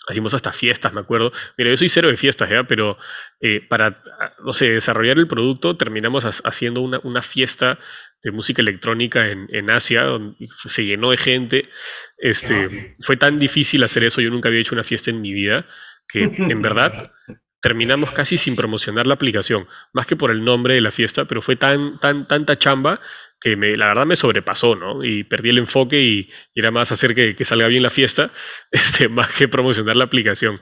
Hacimos 0.08 0.34
hasta 0.34 0.54
fiestas, 0.54 0.94
me 0.94 1.02
acuerdo. 1.02 1.32
Mira, 1.58 1.72
yo 1.72 1.78
soy 1.78 1.90
cero 1.90 2.10
de 2.10 2.18
fiestas, 2.18 2.50
¿ya? 2.50 2.64
pero 2.66 2.98
eh, 3.40 3.62
para, 3.68 4.04
no 4.44 4.54
sé, 4.54 4.70
desarrollar 4.70 5.18
el 5.18 5.28
producto 5.28 5.78
terminamos 5.78 6.26
haciendo 6.46 6.82
una, 6.82 7.00
una, 7.04 7.24
fiesta 7.24 7.80
de 8.22 8.32
música 8.32 8.62
electrónica 8.62 9.28
en, 9.28 9.48
en, 9.50 9.70
Asia, 9.72 10.04
donde 10.04 10.48
se 10.68 10.86
llenó 10.86 11.12
de 11.12 11.18
gente. 11.18 11.70
Este, 12.18 12.96
fue 13.00 13.18
tan 13.18 13.40
difícil 13.40 13.84
hacer 13.84 14.04
eso, 14.04 14.22
yo 14.22 14.30
nunca 14.30 14.50
había 14.50 14.62
hecho 14.62 14.76
una 14.76 14.84
fiesta 14.84 15.10
en 15.10 15.22
mi 15.22 15.34
vida, 15.34 15.66
que 16.08 16.24
en 16.24 16.62
verdad 16.62 17.12
terminamos 17.66 18.12
casi 18.12 18.38
sin 18.38 18.56
promocionar 18.56 19.08
la 19.08 19.16
aplicación, 19.16 19.68
más 19.92 20.06
que 20.06 20.16
por 20.16 20.30
el 20.30 20.46
nombre 20.46 20.76
de 20.76 20.82
la 20.82 20.92
fiesta, 20.92 21.26
pero 21.26 21.42
fue 21.42 21.56
tan, 21.56 21.98
tan, 22.00 22.28
tanta 22.28 22.60
chamba 22.60 23.00
que 23.40 23.56
me, 23.56 23.78
la 23.78 23.88
verdad 23.88 24.06
me 24.06 24.16
sobrepasó, 24.16 24.76
¿no? 24.76 25.04
Y 25.04 25.24
perdí 25.24 25.50
el 25.50 25.58
enfoque 25.58 26.02
y, 26.02 26.30
era 26.54 26.72
más 26.72 26.92
hacer 26.92 27.14
que, 27.14 27.46
salga 27.46 27.68
bien 27.68 27.84
la 27.84 27.90
fiesta, 27.90 28.32
este, 28.72 29.08
más 29.08 29.34
que 29.34 29.48
promocionar 29.48 29.96
la 29.96 30.06
aplicación. 30.06 30.60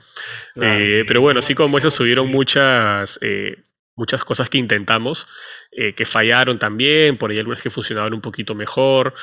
Eh, 0.60 1.04
pero 1.06 1.20
bueno, 1.20 1.40
así 1.40 1.54
como 1.54 1.78
eso 1.78 1.90
subieron 1.90 2.28
muchas, 2.28 3.18
eh, 3.22 3.64
muchas 3.96 4.24
cosas 4.24 4.48
que 4.48 4.58
intentamos, 4.58 5.26
eh, 5.72 5.94
que 5.94 6.04
fallaron 6.04 6.58
también, 6.58 7.16
por 7.16 7.30
ahí 7.30 7.38
algunas 7.38 7.62
que 7.62 7.70
funcionaban 7.70 8.14
un 8.14 8.20
poquito 8.20 8.54
mejor. 8.54 9.14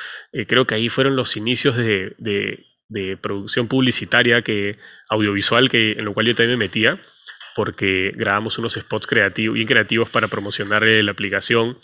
creo 0.48 0.66
que 0.66 0.74
ahí 0.74 0.88
fueron 0.88 1.16
los 1.16 1.36
inicios 1.36 1.76
de, 1.76 2.14
de, 2.18 2.66
de 2.88 3.16
producción 3.16 3.68
publicitaria, 3.68 4.42
que, 4.42 4.78
audiovisual, 5.08 5.68
que, 5.68 5.92
en 5.92 6.04
lo 6.04 6.14
cual 6.14 6.26
yo 6.26 6.34
también 6.34 6.58
me 6.58 6.64
metía 6.64 6.98
porque 7.54 8.12
grabamos 8.16 8.58
unos 8.58 8.74
spots 8.74 9.06
creativos, 9.06 9.54
bien 9.54 9.66
creativos 9.66 10.10
para 10.10 10.28
promocionar 10.28 10.82
la 10.82 11.10
aplicación. 11.10 11.78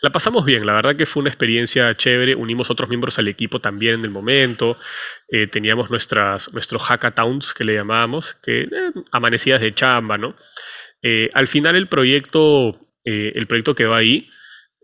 La 0.00 0.10
pasamos 0.10 0.44
bien, 0.44 0.66
la 0.66 0.74
verdad 0.74 0.96
que 0.96 1.06
fue 1.06 1.20
una 1.20 1.30
experiencia 1.30 1.94
chévere, 1.96 2.34
unimos 2.34 2.70
otros 2.70 2.88
miembros 2.88 3.18
al 3.18 3.28
equipo 3.28 3.60
también 3.60 3.94
en 3.96 4.04
el 4.04 4.10
momento, 4.10 4.76
eh, 5.28 5.46
teníamos 5.46 5.90
nuestras, 5.90 6.52
nuestros 6.52 6.82
hackathons 6.82 7.54
que 7.54 7.64
le 7.64 7.74
llamábamos, 7.74 8.34
que 8.42 8.62
eh, 8.62 8.68
amanecidas 9.12 9.60
de 9.60 9.72
chamba, 9.72 10.18
¿no? 10.18 10.36
Eh, 11.02 11.30
al 11.34 11.48
final 11.48 11.76
el 11.76 11.88
proyecto, 11.88 12.78
el 13.04 13.46
proyecto 13.46 13.74
quedó 13.74 13.94
ahí, 13.94 14.28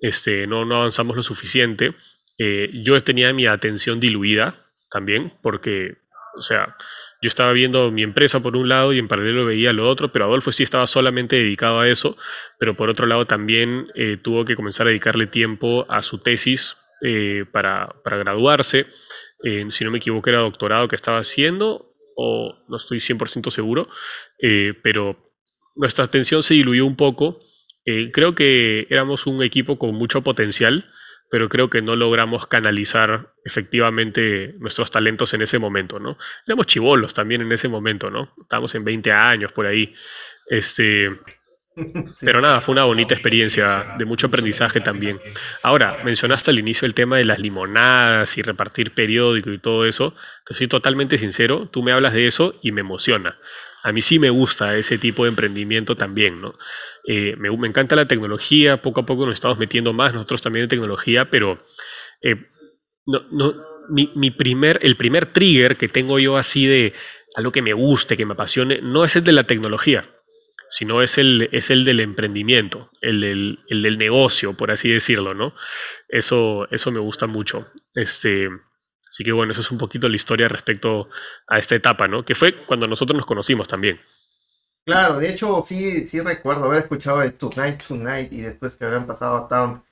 este, 0.00 0.46
no, 0.46 0.64
no 0.64 0.76
avanzamos 0.76 1.16
lo 1.16 1.22
suficiente. 1.22 1.94
yo 2.38 3.00
tenía 3.00 3.32
mi 3.32 3.46
atención 3.46 4.00
diluida 4.00 4.54
también, 4.90 5.32
porque, 5.42 5.98
o 6.36 6.42
sea, 6.42 6.76
yo 7.20 7.26
estaba 7.26 7.52
viendo 7.52 7.90
mi 7.90 8.02
empresa 8.02 8.40
por 8.40 8.56
un 8.56 8.68
lado 8.68 8.92
y 8.92 8.98
en 8.98 9.08
paralelo 9.08 9.44
veía 9.44 9.72
lo 9.72 9.88
otro, 9.88 10.12
pero 10.12 10.26
Adolfo 10.26 10.52
sí 10.52 10.62
estaba 10.62 10.86
solamente 10.86 11.36
dedicado 11.36 11.80
a 11.80 11.88
eso, 11.88 12.16
pero 12.58 12.76
por 12.76 12.88
otro 12.90 13.06
lado 13.06 13.26
también 13.26 13.88
eh, 13.94 14.18
tuvo 14.22 14.44
que 14.44 14.54
comenzar 14.54 14.86
a 14.86 14.90
dedicarle 14.90 15.26
tiempo 15.26 15.84
a 15.88 16.02
su 16.02 16.18
tesis 16.18 16.76
eh, 17.02 17.44
para, 17.50 17.94
graduarse. 18.04 18.86
Eh, 19.42 19.66
si 19.70 19.84
no 19.84 19.90
me 19.90 19.98
equivoco 19.98 20.30
era 20.30 20.40
doctorado 20.40 20.86
que 20.86 20.96
estaba 20.96 21.18
haciendo, 21.18 21.92
o 22.16 22.64
no 22.68 22.76
estoy 22.76 22.98
100% 22.98 23.50
seguro, 23.50 23.88
pero 24.82 25.16
nuestra 25.76 26.04
atención 26.04 26.42
se 26.42 26.54
diluyó 26.54 26.84
un 26.84 26.96
poco. 26.96 27.40
creo 28.12 28.34
que 28.34 28.88
éramos 28.90 29.26
un 29.26 29.42
equipo 29.42 29.78
con 29.78 29.94
mucho 29.94 30.22
potencial 30.22 30.84
pero 31.30 31.48
creo 31.48 31.68
que 31.70 31.82
no 31.82 31.96
logramos 31.96 32.46
canalizar 32.46 33.32
efectivamente 33.44 34.54
nuestros 34.58 34.90
talentos 34.90 35.34
en 35.34 35.42
ese 35.42 35.58
momento, 35.58 35.98
¿no? 35.98 36.18
Éramos 36.46 36.66
chivolos 36.66 37.14
también 37.14 37.42
en 37.42 37.52
ese 37.52 37.68
momento, 37.68 38.10
¿no? 38.10 38.34
Estábamos 38.40 38.74
en 38.74 38.84
20 38.84 39.12
años 39.12 39.52
por 39.52 39.66
ahí. 39.66 39.94
Este, 40.48 41.10
Pero 42.20 42.40
nada, 42.40 42.60
fue 42.60 42.72
una 42.72 42.84
bonita 42.84 43.14
experiencia, 43.14 43.94
de 43.98 44.04
mucho 44.04 44.26
aprendizaje 44.26 44.80
también. 44.80 45.20
Ahora, 45.62 45.98
mencionaste 46.04 46.50
al 46.50 46.58
inicio 46.58 46.86
el 46.86 46.94
tema 46.94 47.16
de 47.16 47.24
las 47.24 47.38
limonadas 47.38 48.36
y 48.38 48.42
repartir 48.42 48.92
periódico 48.92 49.50
y 49.50 49.58
todo 49.58 49.84
eso. 49.84 50.14
Te 50.44 50.54
soy 50.54 50.68
totalmente 50.68 51.18
sincero, 51.18 51.68
tú 51.68 51.82
me 51.82 51.92
hablas 51.92 52.12
de 52.12 52.26
eso 52.26 52.58
y 52.62 52.72
me 52.72 52.80
emociona. 52.80 53.38
A 53.82 53.92
mí 53.92 54.02
sí 54.02 54.18
me 54.18 54.30
gusta 54.30 54.76
ese 54.76 54.98
tipo 54.98 55.24
de 55.24 55.30
emprendimiento 55.30 55.96
también, 55.96 56.40
¿no? 56.40 56.54
Eh, 57.06 57.36
me, 57.38 57.48
encanta 57.66 57.96
la 57.96 58.08
tecnología, 58.08 58.82
poco 58.82 59.00
a 59.00 59.06
poco 59.06 59.24
nos 59.24 59.34
estamos 59.34 59.58
metiendo 59.58 59.92
más 59.92 60.12
nosotros 60.12 60.42
también 60.42 60.64
en 60.64 60.68
tecnología, 60.68 61.30
pero 61.30 61.62
eh, 62.22 62.46
no, 63.06 63.54
mi, 63.88 64.30
primer, 64.30 64.78
el 64.82 64.96
primer 64.96 65.26
trigger 65.26 65.76
que 65.76 65.88
tengo 65.88 66.18
yo 66.18 66.36
así 66.36 66.66
de 66.66 66.92
algo 67.36 67.52
que 67.52 67.62
me 67.62 67.72
guste, 67.72 68.16
que 68.16 68.26
me 68.26 68.34
apasione, 68.34 68.80
no 68.82 69.04
es 69.04 69.16
el 69.16 69.24
de 69.24 69.32
la 69.32 69.44
tecnología, 69.44 70.04
sino 70.68 71.02
es 71.02 71.18
el, 71.18 71.48
es 71.52 71.70
el 71.70 71.84
del 71.84 72.00
emprendimiento, 72.00 72.90
el 73.00 73.20
del, 73.20 73.58
el 73.68 73.82
del 73.82 73.98
negocio, 73.98 74.54
por 74.54 74.70
así 74.70 74.90
decirlo, 74.90 75.34
¿no? 75.34 75.54
Eso, 76.08 76.68
eso 76.70 76.90
me 76.90 77.00
gusta 77.00 77.26
mucho. 77.26 77.64
Este, 77.94 78.50
Así 79.08 79.24
que 79.24 79.32
bueno, 79.32 79.52
eso 79.52 79.60
es 79.60 79.70
un 79.70 79.78
poquito 79.78 80.08
la 80.08 80.16
historia 80.16 80.48
respecto 80.48 81.08
a 81.46 81.58
esta 81.58 81.74
etapa, 81.74 82.08
¿no? 82.08 82.24
Que 82.24 82.34
fue 82.34 82.54
cuando 82.54 82.86
nosotros 82.86 83.16
nos 83.16 83.26
conocimos 83.26 83.68
también. 83.68 84.00
Claro, 84.84 85.18
de 85.18 85.28
hecho 85.28 85.62
sí, 85.66 86.06
sí 86.06 86.20
recuerdo 86.20 86.64
haber 86.64 86.82
escuchado 86.82 87.20
de 87.20 87.30
Tonight 87.30 87.82
Tonight 87.86 88.32
y 88.32 88.40
después 88.40 88.74
que 88.74 88.84
habían 88.86 89.06
pasado 89.06 89.36
a 89.36 89.48
Town. 89.48 89.82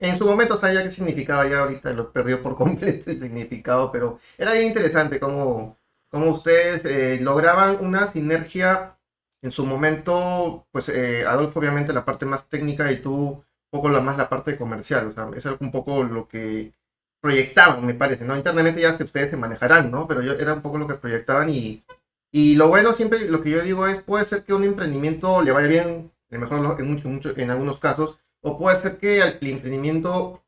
En 0.00 0.18
su 0.18 0.26
momento 0.26 0.56
sabía 0.56 0.82
qué 0.82 0.90
significaba, 0.90 1.46
ya 1.48 1.60
ahorita 1.60 1.92
lo 1.92 2.12
perdió 2.12 2.42
por 2.42 2.56
completo 2.56 3.10
el 3.10 3.20
significado, 3.20 3.92
pero 3.92 4.18
era 4.38 4.52
bien 4.54 4.68
interesante 4.68 5.20
cómo, 5.20 5.78
cómo 6.08 6.30
ustedes 6.32 6.84
eh, 6.84 7.18
lograban 7.20 7.78
una 7.80 8.06
sinergia 8.08 8.98
en 9.42 9.52
su 9.52 9.64
momento, 9.66 10.66
pues 10.72 10.88
eh, 10.88 11.24
Adolfo 11.26 11.60
obviamente 11.60 11.92
la 11.92 12.04
parte 12.04 12.26
más 12.26 12.48
técnica 12.48 12.90
y 12.92 13.00
tú 13.00 13.14
un 13.14 13.44
poco 13.70 13.88
la 13.88 14.00
más 14.00 14.18
la 14.18 14.28
parte 14.28 14.56
comercial, 14.56 15.06
o 15.08 15.12
sea, 15.12 15.30
es 15.36 15.46
un 15.60 15.70
poco 15.70 16.02
lo 16.02 16.28
que 16.28 16.72
proyectaban, 17.20 17.84
me 17.86 17.94
parece, 17.94 18.24
¿no? 18.24 18.36
Internamente 18.36 18.80
ya 18.80 18.92
ustedes 18.92 19.30
se 19.30 19.36
manejarán, 19.36 19.90
¿no? 19.90 20.06
Pero 20.08 20.22
yo 20.22 20.32
era 20.32 20.54
un 20.54 20.62
poco 20.62 20.78
lo 20.78 20.86
que 20.86 20.94
proyectaban 20.94 21.50
y, 21.50 21.84
y 22.32 22.54
lo 22.56 22.68
bueno 22.68 22.94
siempre, 22.94 23.28
lo 23.28 23.42
que 23.42 23.50
yo 23.50 23.62
digo 23.62 23.86
es, 23.86 24.02
puede 24.02 24.24
ser 24.24 24.44
que 24.44 24.54
un 24.54 24.64
emprendimiento 24.64 25.42
le 25.42 25.52
vaya 25.52 25.68
bien, 25.68 26.12
en, 26.30 26.40
mejor 26.40 26.80
en, 26.80 26.90
mucho, 26.90 27.36
en 27.36 27.50
algunos 27.50 27.78
casos, 27.78 28.18
o 28.42 28.58
puede 28.58 28.80
ser 28.80 28.98
que 28.98 29.20
el 29.20 29.38
emprendimiento 29.42 30.42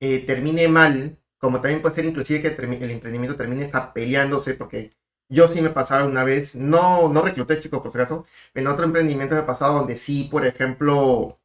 eh, 0.00 0.20
termine 0.26 0.68
mal, 0.68 1.18
como 1.38 1.60
también 1.60 1.82
puede 1.82 1.94
ser 1.94 2.04
inclusive 2.04 2.42
que 2.42 2.48
el 2.48 2.90
emprendimiento 2.90 3.36
termine 3.36 3.64
está 3.64 3.92
peleándose, 3.92 4.54
porque 4.54 4.92
yo 5.28 5.48
sí 5.48 5.60
me 5.62 5.70
pasaba 5.70 6.04
una 6.04 6.24
vez, 6.24 6.54
no, 6.54 7.08
no 7.08 7.22
recluté 7.22 7.58
chicos 7.58 7.80
por 7.80 7.90
si 7.92 7.98
acaso, 7.98 8.26
en 8.54 8.66
otro 8.66 8.84
emprendimiento 8.84 9.34
me 9.34 9.40
ha 9.42 9.46
pasado 9.46 9.74
donde 9.78 9.96
sí, 9.96 10.28
por 10.30 10.46
ejemplo, 10.46 11.38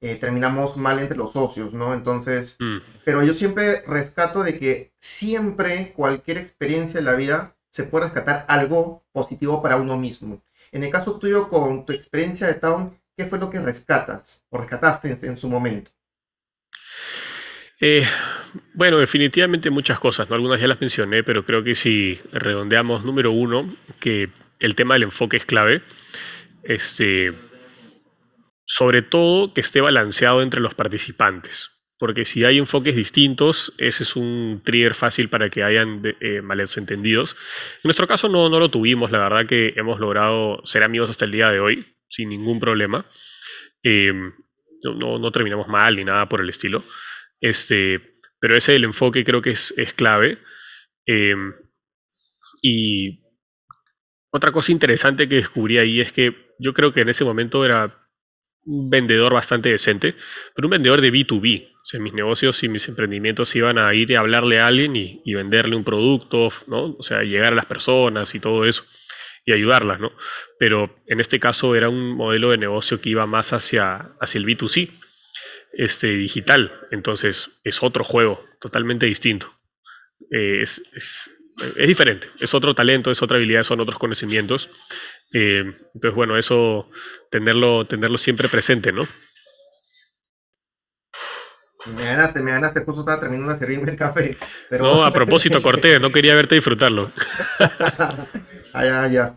eh, 0.00 0.16
terminamos 0.16 0.76
mal 0.76 1.00
entre 1.00 1.16
los 1.16 1.32
socios, 1.32 1.72
¿no? 1.72 1.92
Entonces, 1.92 2.56
mm. 2.60 2.78
pero 3.04 3.24
yo 3.24 3.34
siempre 3.34 3.82
rescato 3.86 4.44
de 4.44 4.58
que 4.58 4.92
siempre 4.98 5.92
cualquier 5.94 6.38
experiencia 6.38 6.98
en 6.98 7.06
la 7.06 7.14
vida 7.14 7.56
se 7.70 7.82
puede 7.84 8.04
rescatar 8.04 8.44
algo 8.48 9.04
positivo 9.12 9.60
para 9.60 9.76
uno 9.76 9.96
mismo. 9.96 10.42
En 10.70 10.84
el 10.84 10.90
caso 10.90 11.18
tuyo, 11.18 11.48
con 11.48 11.84
tu 11.84 11.92
experiencia 11.92 12.46
de 12.46 12.54
Town, 12.54 12.96
¿qué 13.16 13.26
fue 13.26 13.38
lo 13.38 13.50
que 13.50 13.58
rescatas 13.58 14.44
o 14.50 14.58
rescataste 14.58 15.16
en, 15.22 15.36
su 15.36 15.48
momento? 15.48 15.90
Eh, 17.80 18.04
bueno, 18.74 18.98
definitivamente 18.98 19.70
muchas 19.70 19.98
cosas, 19.98 20.28
¿no? 20.28 20.36
Algunas 20.36 20.60
ya 20.60 20.68
las 20.68 20.80
mencioné, 20.80 21.22
pero 21.24 21.44
creo 21.44 21.64
que 21.64 21.74
si 21.74 22.20
redondeamos, 22.32 23.04
número 23.04 23.32
uno, 23.32 23.68
que 23.98 24.30
el 24.60 24.74
tema 24.74 24.94
del 24.94 25.04
enfoque 25.04 25.38
es 25.38 25.44
clave. 25.44 25.82
Este, 26.62 27.32
sobre 28.70 29.00
todo 29.00 29.54
que 29.54 29.62
esté 29.62 29.80
balanceado 29.80 30.42
entre 30.42 30.60
los 30.60 30.74
participantes. 30.74 31.70
Porque 31.98 32.26
si 32.26 32.44
hay 32.44 32.58
enfoques 32.58 32.94
distintos, 32.94 33.72
ese 33.78 34.02
es 34.02 34.14
un 34.14 34.60
trigger 34.62 34.94
fácil 34.94 35.30
para 35.30 35.48
que 35.48 35.64
hayan 35.64 36.02
eh, 36.20 36.42
malentendidos. 36.42 37.32
En 37.76 37.80
nuestro 37.84 38.06
caso 38.06 38.28
no, 38.28 38.50
no 38.50 38.60
lo 38.60 38.70
tuvimos, 38.70 39.10
la 39.10 39.20
verdad 39.20 39.46
que 39.46 39.72
hemos 39.76 39.98
logrado 39.98 40.60
ser 40.64 40.82
amigos 40.82 41.08
hasta 41.08 41.24
el 41.24 41.32
día 41.32 41.50
de 41.50 41.60
hoy, 41.60 41.96
sin 42.10 42.28
ningún 42.28 42.60
problema. 42.60 43.06
Eh, 43.82 44.12
no, 44.82 45.18
no, 45.18 45.32
terminamos 45.32 45.66
mal 45.66 45.96
ni 45.96 46.04
nada 46.04 46.28
por 46.28 46.42
el 46.42 46.50
estilo. 46.50 46.84
Este, 47.40 48.20
pero 48.38 48.54
ese 48.54 48.76
el 48.76 48.84
enfoque 48.84 49.24
creo 49.24 49.40
que 49.40 49.52
es, 49.52 49.72
clave. 49.96 50.38
Eh, 51.06 51.34
y 52.60 53.24
otra 54.30 54.52
cosa 54.52 54.72
interesante 54.72 55.26
que 55.26 55.36
descubrí 55.36 55.78
ahí 55.78 56.02
es 56.02 56.12
que 56.12 56.54
yo 56.58 56.74
creo 56.74 56.92
que 56.92 57.00
en 57.00 57.08
ese 57.08 57.24
momento 57.24 57.64
era 57.64 58.07
vendedor 58.68 59.32
bastante 59.32 59.70
decente, 59.70 60.14
pero 60.54 60.66
un 60.66 60.72
vendedor 60.72 61.00
de 61.00 61.12
B2B. 61.12 61.66
O 61.66 61.84
sea, 61.84 62.00
mis 62.00 62.12
negocios 62.12 62.62
y 62.62 62.68
mis 62.68 62.86
emprendimientos 62.88 63.54
iban 63.56 63.78
a 63.78 63.94
ir 63.94 64.14
a 64.16 64.20
hablarle 64.20 64.60
a 64.60 64.66
alguien 64.66 64.94
y, 64.94 65.34
venderle 65.34 65.74
un 65.74 65.84
producto, 65.84 66.50
¿no? 66.66 66.96
O 66.98 67.02
sea, 67.02 67.22
llegar 67.22 67.52
a 67.52 67.56
las 67.56 67.66
personas 67.66 68.34
y 68.34 68.40
todo 68.40 68.66
eso 68.66 68.84
y 69.46 69.52
ayudarlas, 69.52 69.98
¿no? 69.98 70.12
Pero 70.58 71.02
en 71.06 71.20
este 71.20 71.40
caso 71.40 71.74
era 71.74 71.88
un 71.88 72.14
modelo 72.14 72.50
de 72.50 72.58
negocio 72.58 73.00
que 73.00 73.08
iba 73.08 73.26
más 73.26 73.54
hacia, 73.54 74.10
el 74.34 74.44
B2C, 74.44 74.90
este, 75.72 76.08
digital. 76.08 76.70
Entonces 76.90 77.58
es 77.64 77.82
otro 77.82 78.04
juego, 78.04 78.44
totalmente 78.60 79.06
distinto. 79.06 79.50
Eh, 80.30 80.60
es, 80.62 81.30
es 81.76 81.88
diferente, 81.88 82.28
es 82.40 82.54
otro 82.54 82.74
talento, 82.74 83.10
es 83.10 83.22
otra 83.22 83.36
habilidad, 83.36 83.62
son 83.62 83.80
otros 83.80 83.98
conocimientos 83.98 84.70
eh, 85.32 85.72
entonces, 85.94 86.14
bueno, 86.14 86.36
eso, 86.36 86.88
tenerlo, 87.30 87.86
tenerlo 87.86 88.18
siempre 88.18 88.48
presente, 88.48 88.92
¿no? 88.92 89.02
Me 91.96 92.04
ganaste, 92.04 92.40
me 92.40 92.50
ganaste, 92.50 92.80
justo 92.84 93.00
estaba 93.00 93.20
terminando 93.20 93.52
de 93.52 93.58
servirme 93.58 93.90
el 93.90 93.96
café. 93.96 94.36
Pero... 94.68 94.84
No, 94.84 95.04
a 95.04 95.12
propósito, 95.12 95.62
corté, 95.62 95.98
no 96.00 96.12
quería 96.12 96.34
verte 96.34 96.54
disfrutarlo. 96.54 97.10
ah, 98.74 98.84
ya, 98.84 99.06
ya. 99.06 99.36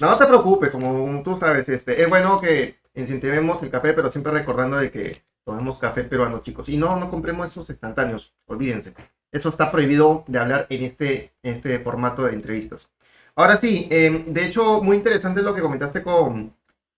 no 0.00 0.16
te 0.16 0.26
preocupes, 0.26 0.70
como 0.70 1.22
tú 1.22 1.36
sabes, 1.36 1.68
este, 1.68 2.00
es 2.00 2.08
bueno 2.08 2.40
que 2.40 2.76
incentivemos 2.94 3.62
el 3.62 3.70
café, 3.70 3.92
pero 3.92 4.10
siempre 4.10 4.32
recordando 4.32 4.78
de 4.78 4.90
que 4.90 5.22
tomemos 5.44 5.78
café 5.78 6.04
peruano, 6.04 6.40
chicos. 6.40 6.68
Y 6.68 6.76
no, 6.76 6.98
no 6.98 7.10
compremos 7.10 7.50
esos 7.50 7.68
instantáneos, 7.68 8.34
olvídense. 8.46 8.94
Eso 9.32 9.48
está 9.48 9.70
prohibido 9.70 10.24
de 10.26 10.38
hablar 10.38 10.66
en 10.70 10.82
este, 10.84 11.32
en 11.42 11.54
este 11.54 11.78
formato 11.78 12.24
de 12.24 12.34
entrevistas. 12.34 12.88
Ahora 13.36 13.56
sí, 13.56 13.86
em, 13.90 14.32
de 14.32 14.46
hecho, 14.46 14.82
muy 14.82 14.96
interesante 14.96 15.42
lo 15.42 15.54
que 15.54 15.62
comentaste 15.62 16.02
con, 16.02 16.54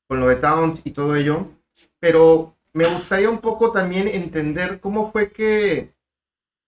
con 0.08 0.20
lo 0.20 0.28
de 0.28 0.36
Towns 0.36 0.80
y 0.84 0.92
todo 0.92 1.14
ello, 1.16 1.48
pero 2.00 2.56
me 2.72 2.86
gustaría 2.86 3.30
un 3.30 3.40
poco 3.40 3.70
también 3.72 4.08
entender 4.08 4.80
cómo 4.80 5.12
fue 5.12 5.30
que 5.32 5.92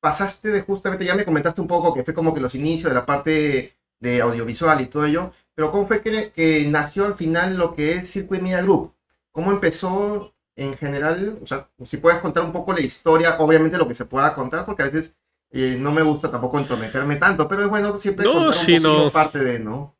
pasaste 0.01 0.51
de 0.51 0.61
justamente, 0.63 1.05
ya 1.05 1.15
me 1.15 1.25
comentaste 1.25 1.61
un 1.61 1.67
poco 1.67 1.95
que 1.95 2.05
fue 2.05 2.15
como 2.15 2.35
que 2.35 2.41
los 2.41 2.55
inicios 2.55 2.91
de 2.91 2.95
la 2.95 3.07
parte 3.07 3.75
de 4.01 4.21
audiovisual 4.21 4.81
y 4.83 4.87
todo 4.87 5.07
ello, 5.07 5.33
pero 5.55 5.71
cómo 5.71 5.87
fue 5.87 6.03
que, 6.03 6.31
que 6.31 6.67
nació 6.69 7.07
al 7.07 7.15
final 7.17 7.57
lo 7.57 7.75
que 7.75 7.95
es 7.95 8.11
Circuit 8.11 8.43
Media 8.43 8.63
Group, 8.63 8.95
cómo 9.33 9.51
empezó 9.51 10.35
en 10.57 10.77
general, 10.77 11.39
o 11.43 11.47
sea, 11.47 11.69
si 11.85 11.97
puedes 11.97 12.21
contar 12.21 12.45
un 12.45 12.53
poco 12.53 12.73
la 12.73 12.81
historia, 12.81 13.37
obviamente 13.39 13.79
lo 13.79 13.89
que 13.89 13.95
se 13.95 14.05
pueda 14.05 14.35
contar, 14.35 14.65
porque 14.67 14.83
a 14.83 14.87
veces 14.87 15.17
eh, 15.55 15.77
no 15.79 15.93
me 15.93 16.03
gusta 16.03 16.31
tampoco 16.31 16.59
entrometerme 16.59 17.17
tanto, 17.17 17.47
pero 17.47 17.63
es 17.63 17.69
bueno 17.69 17.97
siempre 17.97 18.25
no, 18.25 18.51
un 18.51 18.83
no. 18.83 19.11
parte 19.11 19.39
de, 19.39 19.61
¿no? 19.61 19.95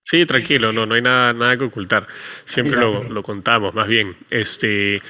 Sí, 0.00 0.24
tranquilo, 0.24 0.72
no, 0.72 0.86
no 0.86 0.94
hay 0.94 1.02
nada, 1.02 1.34
nada 1.34 1.58
que 1.58 1.64
ocultar. 1.64 2.06
Siempre 2.46 2.80
lo, 2.80 3.22
contamos, 3.22 3.74
más 3.74 3.86
bien. 3.86 4.16
Este, 4.30 5.02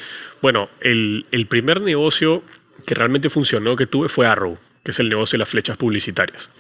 bueno, 0.43 0.69
el, 0.81 1.25
primer 1.49 1.81
negocio 1.81 2.43
que 2.85 2.97
realmente 2.97 3.31
funcionó 3.31 3.77
que 3.77 3.87
tuve 3.87 4.09
fue 4.09 4.27
Arrow, 4.27 4.59
que 4.83 4.91
es 4.91 4.99
el 4.99 5.09
negocio 5.09 5.37
de 5.37 5.41
las 5.41 5.49
flechas 5.49 5.77
publicitarias. 5.77 6.51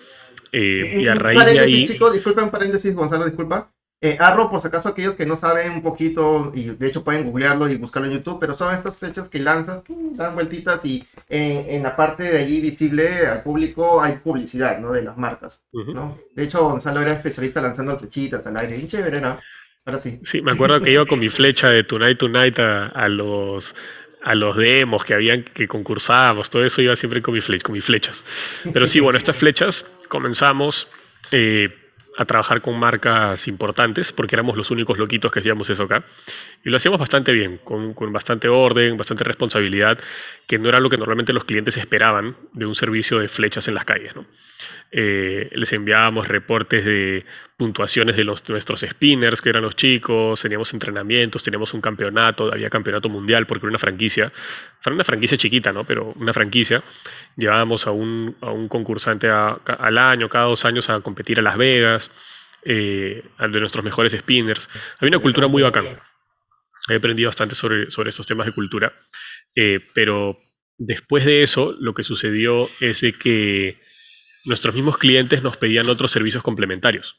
Eh, 0.52 1.00
y 1.02 1.08
a 1.08 1.16
raíz 1.16 1.44
de 1.44 1.58
ahí. 1.58 1.88
Chicos, 1.88 2.12
disculpen 2.12 2.44
un 2.44 2.50
paréntesis, 2.50 2.94
Gonzalo, 2.94 3.24
disculpa. 3.24 3.72
Eh, 4.00 4.16
Arrow, 4.20 4.48
por 4.48 4.60
si 4.60 4.68
acaso, 4.68 4.90
aquellos 4.90 5.16
que 5.16 5.26
no 5.26 5.36
saben 5.36 5.72
un 5.72 5.82
poquito, 5.82 6.52
y 6.54 6.70
de 6.70 6.86
hecho 6.86 7.02
pueden 7.02 7.24
googlearlo 7.24 7.68
y 7.68 7.76
buscarlo 7.76 8.06
en 8.06 8.14
YouTube, 8.14 8.38
pero 8.38 8.56
son 8.56 8.72
estas 8.72 8.96
flechas 8.96 9.28
que 9.28 9.40
lanzas, 9.40 9.82
dan 9.88 10.36
vueltitas 10.36 10.84
y 10.84 11.04
en, 11.28 11.82
la 11.82 11.94
parte 11.94 12.22
de 12.22 12.38
allí 12.38 12.60
visible 12.60 13.26
al 13.26 13.42
público 13.42 14.02
hay 14.02 14.16
publicidad, 14.16 14.78
¿no? 14.78 14.92
De 14.92 15.02
las 15.02 15.16
marcas, 15.16 15.60
¿no? 15.72 16.18
De 16.34 16.44
hecho, 16.44 16.62
Gonzalo 16.62 17.00
era 17.00 17.12
especialista 17.12 17.60
lanzando 17.60 17.98
flechitas 17.98 18.44
al 18.46 18.56
aire, 18.56 18.76
y 18.76 18.86
chévere, 18.86 19.20
¿no? 19.20 19.38
Ahora 19.84 20.00
sí. 20.00 20.18
Sí, 20.22 20.42
me 20.42 20.52
acuerdo 20.52 20.80
que 20.80 20.92
iba 20.92 21.06
con 21.06 21.18
mi 21.18 21.28
flecha 21.28 21.70
de 21.70 21.84
Tonight 21.84 22.18
Tonight 22.18 22.58
a, 22.58 22.86
a 22.88 23.08
los 23.08 23.74
a 24.22 24.34
los 24.34 24.56
demos 24.56 25.04
que 25.04 25.14
habían 25.14 25.44
que 25.44 25.68
concursábamos, 25.68 26.50
todo 26.50 26.64
eso 26.64 26.82
iba 26.82 26.96
siempre 26.96 27.22
con, 27.22 27.34
mi 27.34 27.40
con 27.60 27.72
mis 27.72 27.84
flechas. 27.84 28.24
Pero 28.72 28.86
sí, 28.86 29.00
bueno, 29.00 29.16
estas 29.16 29.36
flechas 29.36 29.86
comenzamos 30.08 30.88
eh, 31.30 31.70
a 32.18 32.24
trabajar 32.24 32.60
con 32.60 32.76
marcas 32.76 33.46
importantes, 33.46 34.10
porque 34.10 34.34
éramos 34.34 34.56
los 34.56 34.72
únicos 34.72 34.98
loquitos 34.98 35.30
que 35.30 35.38
hacíamos 35.38 35.70
eso 35.70 35.84
acá. 35.84 36.04
Y 36.64 36.68
lo 36.68 36.76
hacíamos 36.76 36.98
bastante 36.98 37.32
bien, 37.32 37.60
con, 37.62 37.94
bastante 38.12 38.48
orden, 38.48 38.96
bastante 38.96 39.22
responsabilidad, 39.22 40.00
que 40.48 40.58
no 40.58 40.68
era 40.68 40.80
lo 40.80 40.90
que 40.90 40.96
normalmente 40.96 41.32
los 41.32 41.44
clientes 41.44 41.76
esperaban 41.76 42.36
de 42.52 42.66
un 42.66 42.74
servicio 42.74 43.20
de 43.20 43.28
flechas 43.28 43.68
en 43.68 43.74
las 43.74 43.84
calles. 43.84 44.16
¿no? 44.16 44.26
Eh, 44.90 45.48
les 45.52 45.72
enviábamos 45.72 46.26
reportes 46.26 46.84
de 46.84 47.24
puntuaciones 47.58 48.16
de, 48.16 48.24
nuestros 48.24 48.80
spinners, 48.80 49.42
que 49.42 49.48
eran 49.48 49.64
los 49.64 49.74
chicos, 49.74 50.40
teníamos 50.40 50.72
entrenamientos, 50.72 51.42
teníamos 51.42 51.74
un 51.74 51.80
campeonato, 51.80 52.52
había 52.52 52.70
campeonato 52.70 53.08
mundial, 53.08 53.48
porque 53.48 53.66
era 53.66 53.70
una 53.70 53.80
franquicia, 53.80 54.32
fue 54.80 54.92
una 54.92 55.02
franquicia 55.02 55.36
chiquita, 55.36 55.72
¿no? 55.72 55.82
pero 55.82 56.12
una 56.14 56.32
franquicia. 56.32 56.80
Llevábamos 57.36 57.88
a 57.88 57.90
un, 57.90 58.36
a 58.42 58.52
un 58.52 58.68
concursante 58.68 59.28
al 59.28 59.98
año, 59.98 60.28
cada 60.28 60.44
dos 60.44 60.64
años, 60.64 60.88
a 60.88 61.00
competir 61.00 61.40
a 61.40 61.42
Las 61.42 61.56
Vegas 61.56 62.12
eh, 62.62 63.24
de 63.40 63.60
nuestros 63.60 63.84
mejores 63.84 64.12
spinners. 64.12 64.68
Había 65.00 65.16
una 65.16 65.22
cultura 65.22 65.48
muy 65.48 65.64
bacana. 65.64 65.90
He 66.88 66.94
aprendido 66.94 67.28
bastante 67.28 67.56
sobre, 67.56 67.90
sobre 67.90 68.10
esos 68.10 68.24
temas 68.24 68.46
de 68.46 68.52
cultura. 68.52 68.92
Eh, 69.56 69.80
pero 69.94 70.38
después 70.76 71.24
de 71.24 71.42
eso, 71.42 71.74
lo 71.80 71.92
que 71.92 72.04
sucedió 72.04 72.70
es 72.78 73.00
que 73.18 73.80
nuestros 74.44 74.76
mismos 74.76 74.96
clientes 74.96 75.42
nos 75.42 75.56
pedían 75.56 75.88
otros 75.88 76.12
servicios 76.12 76.44
complementarios 76.44 77.18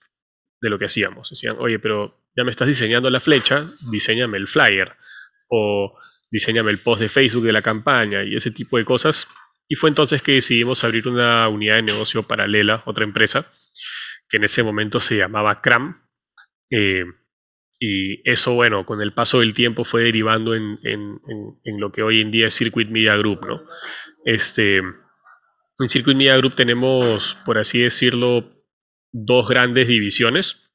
de 0.61 0.69
lo 0.69 0.79
que 0.79 0.85
hacíamos. 0.85 1.29
Decían, 1.29 1.55
oye, 1.59 1.79
pero 1.79 2.19
ya 2.35 2.43
me 2.43 2.51
estás 2.51 2.67
diseñando 2.67 3.09
la 3.09 3.19
flecha, 3.19 3.69
diseñame 3.91 4.37
el 4.37 4.47
flyer 4.47 4.95
o 5.49 5.97
diseñame 6.31 6.71
el 6.71 6.79
post 6.79 7.01
de 7.01 7.09
Facebook 7.09 7.45
de 7.45 7.53
la 7.53 7.61
campaña 7.61 8.23
y 8.23 8.35
ese 8.35 8.51
tipo 8.51 8.77
de 8.77 8.85
cosas. 8.85 9.27
Y 9.67 9.75
fue 9.75 9.89
entonces 9.89 10.21
que 10.21 10.33
decidimos 10.33 10.83
abrir 10.83 11.07
una 11.07 11.47
unidad 11.47 11.75
de 11.75 11.83
negocio 11.83 12.23
paralela, 12.23 12.83
otra 12.85 13.03
empresa, 13.03 13.45
que 14.27 14.37
en 14.37 14.43
ese 14.43 14.63
momento 14.63 14.99
se 14.99 15.17
llamaba 15.17 15.61
CRAM. 15.61 15.93
Eh, 16.71 17.05
y 17.79 18.29
eso, 18.29 18.53
bueno, 18.53 18.85
con 18.85 19.01
el 19.01 19.13
paso 19.13 19.39
del 19.39 19.53
tiempo 19.53 19.85
fue 19.85 20.03
derivando 20.03 20.53
en, 20.53 20.79
lo 21.79 21.91
que 21.91 22.03
hoy 22.03 22.19
en 22.19 22.29
día 22.29 22.47
es 22.47 22.55
Circuit 22.55 22.89
Media 22.89 23.15
Group, 23.15 23.45
¿no? 23.47 23.61
Este, 24.25 24.77
en 24.77 25.89
Circuit 25.89 26.17
Media 26.17 26.35
Group 26.37 26.55
tenemos, 26.55 27.37
por 27.45 27.57
así 27.57 27.79
decirlo, 27.79 28.58
dos 29.11 29.47
grandes 29.47 29.87
divisiones. 29.87 30.71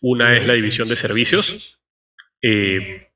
Una 0.00 0.36
es 0.36 0.46
la 0.46 0.54
división 0.54 0.88
de 0.88 0.96
servicios. 0.96 1.78
Eh, 2.42 3.08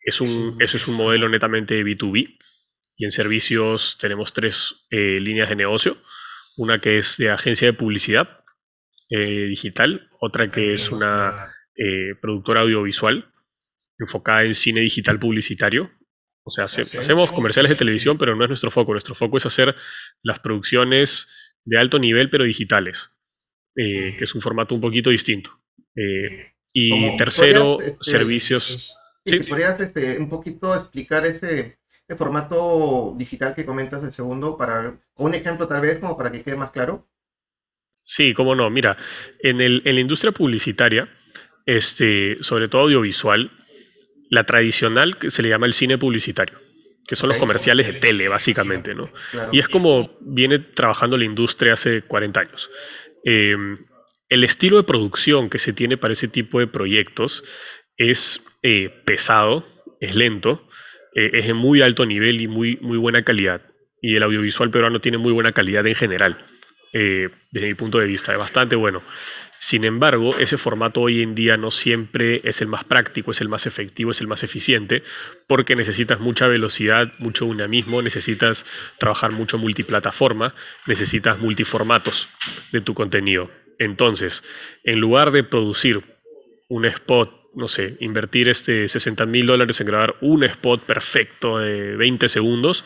es 0.00 0.20
un, 0.20 0.56
eso 0.60 0.76
es 0.76 0.86
un 0.86 0.94
modelo 0.94 1.28
netamente 1.28 1.82
B2B. 1.84 2.38
Y 2.98 3.04
en 3.04 3.10
servicios 3.10 3.98
tenemos 4.00 4.32
tres 4.32 4.86
eh, 4.90 5.18
líneas 5.20 5.48
de 5.48 5.56
negocio. 5.56 5.96
Una 6.56 6.80
que 6.80 6.98
es 6.98 7.16
de 7.16 7.30
agencia 7.30 7.66
de 7.66 7.72
publicidad, 7.72 8.44
eh, 9.10 9.46
digital, 9.46 10.08
otra 10.20 10.50
que 10.50 10.74
es 10.74 10.90
una 10.90 11.52
productora 12.22 12.62
audiovisual 12.62 13.30
enfocada 13.98 14.44
en 14.44 14.54
cine 14.54 14.80
digital 14.80 15.18
publicitario. 15.18 15.90
O 16.42 16.50
sea, 16.50 16.66
hacemos 16.66 17.32
comerciales 17.32 17.70
de 17.70 17.76
televisión, 17.76 18.18
pero 18.18 18.36
no 18.36 18.44
es 18.44 18.48
nuestro 18.48 18.70
foco. 18.70 18.92
Nuestro 18.92 19.14
foco 19.14 19.36
es 19.36 19.46
hacer 19.46 19.74
las 20.22 20.38
producciones 20.38 21.56
de 21.64 21.76
alto 21.76 21.98
nivel, 21.98 22.30
pero 22.30 22.44
digitales, 22.44 23.10
eh, 23.76 24.14
que 24.16 24.24
es 24.24 24.34
un 24.34 24.40
formato 24.40 24.74
un 24.74 24.80
poquito 24.80 25.10
distinto. 25.10 25.50
y 26.72 27.16
tercero, 27.16 27.80
este, 27.80 27.98
servicios. 28.00 28.96
¿sí? 29.24 29.40
¿Podrías 29.40 29.80
este, 29.80 30.18
un 30.18 30.28
poquito 30.28 30.74
explicar 30.74 31.26
ese, 31.26 31.78
formato 32.16 33.14
digital 33.16 33.54
que 33.54 33.66
comentas 33.66 34.02
el 34.04 34.12
segundo, 34.12 34.56
para, 34.56 34.98
un 35.16 35.34
ejemplo 35.34 35.66
tal 35.66 35.80
vez, 35.80 35.98
como 35.98 36.16
para 36.16 36.30
que 36.30 36.42
quede 36.42 36.56
más 36.56 36.70
claro? 36.70 37.08
Sí, 38.02 38.34
cómo 38.34 38.54
no. 38.54 38.70
Mira, 38.70 38.96
en, 39.40 39.60
el, 39.60 39.82
en 39.84 39.96
la 39.96 40.00
industria 40.00 40.32
publicitaria, 40.32 41.08
este, 41.66 42.38
sobre 42.40 42.68
todo 42.68 42.82
audiovisual, 42.82 43.50
la 44.30 44.44
tradicional 44.44 45.16
se 45.28 45.42
le 45.42 45.48
llama 45.48 45.66
el 45.66 45.74
cine 45.74 45.98
publicitario, 45.98 46.58
que 47.06 47.16
son 47.16 47.28
los 47.28 47.38
comerciales 47.38 47.86
de 47.86 47.94
tele, 47.94 48.28
básicamente, 48.28 48.94
¿no? 48.94 49.10
Y 49.52 49.58
es 49.58 49.68
como 49.68 50.16
viene 50.20 50.58
trabajando 50.58 51.16
la 51.16 51.24
industria 51.24 51.74
hace 51.74 52.02
40 52.02 52.40
años. 52.40 52.70
Em, 53.26 53.78
el 54.28 54.44
estilo 54.44 54.76
de 54.76 54.84
producción 54.84 55.50
que 55.50 55.58
se 55.58 55.72
tiene 55.72 55.96
para 55.96 56.12
ese 56.12 56.28
tipo 56.28 56.60
de 56.60 56.68
proyectos 56.68 57.42
es 57.96 58.60
eh, 58.62 58.88
pesado, 59.04 59.66
es 60.00 60.14
lento, 60.14 60.68
eh, 61.12 61.30
es 61.32 61.48
de 61.48 61.54
muy 61.54 61.82
alto 61.82 62.06
nivel 62.06 62.40
y 62.40 62.46
muy, 62.46 62.78
muy 62.80 62.98
buena 62.98 63.24
calidad. 63.24 63.62
Y 64.00 64.14
el 64.14 64.22
audiovisual 64.22 64.70
peruano 64.70 65.00
tiene 65.00 65.18
muy 65.18 65.32
buena 65.32 65.50
calidad 65.50 65.84
en 65.88 65.96
general. 65.96 66.46
Eh, 66.92 67.28
desde 67.50 67.66
mi 67.66 67.74
punto 67.74 67.98
de 67.98 68.06
vista, 68.06 68.30
es 68.32 68.38
bastante 68.38 68.76
bueno. 68.76 69.02
Sin 69.58 69.84
embargo, 69.84 70.36
ese 70.38 70.58
formato 70.58 71.00
hoy 71.00 71.22
en 71.22 71.34
día 71.34 71.56
no 71.56 71.70
siempre 71.70 72.40
es 72.44 72.60
el 72.60 72.68
más 72.68 72.84
práctico, 72.84 73.30
es 73.30 73.40
el 73.40 73.48
más 73.48 73.66
efectivo, 73.66 74.10
es 74.10 74.20
el 74.20 74.26
más 74.26 74.42
eficiente, 74.42 75.02
porque 75.46 75.76
necesitas 75.76 76.20
mucha 76.20 76.46
velocidad, 76.46 77.12
mucho 77.18 77.46
dinamismo, 77.46 78.02
necesitas 78.02 78.66
trabajar 78.98 79.32
mucho 79.32 79.58
multiplataforma, 79.58 80.54
necesitas 80.86 81.38
multiformatos 81.38 82.28
de 82.72 82.80
tu 82.80 82.94
contenido. 82.94 83.50
Entonces, 83.78 84.42
en 84.84 85.00
lugar 85.00 85.30
de 85.30 85.44
producir 85.44 86.02
un 86.68 86.84
spot 86.84 87.46
no 87.56 87.68
sé, 87.68 87.96
invertir 88.00 88.50
este 88.50 88.86
60 88.86 89.24
mil 89.24 89.46
dólares 89.46 89.80
en 89.80 89.86
grabar 89.86 90.16
un 90.20 90.44
spot 90.44 90.82
perfecto 90.82 91.58
de 91.58 91.96
20 91.96 92.28
segundos, 92.28 92.84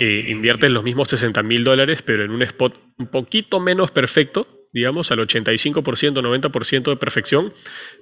eh, 0.00 0.26
invierte 0.28 0.68
los 0.68 0.82
mismos 0.82 1.08
60 1.08 1.44
mil 1.44 1.62
dólares, 1.62 2.02
pero 2.02 2.24
en 2.24 2.32
un 2.32 2.42
spot 2.42 2.76
un 2.98 3.06
poquito 3.06 3.60
menos 3.60 3.92
perfecto, 3.92 4.63
digamos, 4.74 5.12
al 5.12 5.20
85%, 5.20 6.20
90% 6.20 6.90
de 6.90 6.96
perfección, 6.96 7.54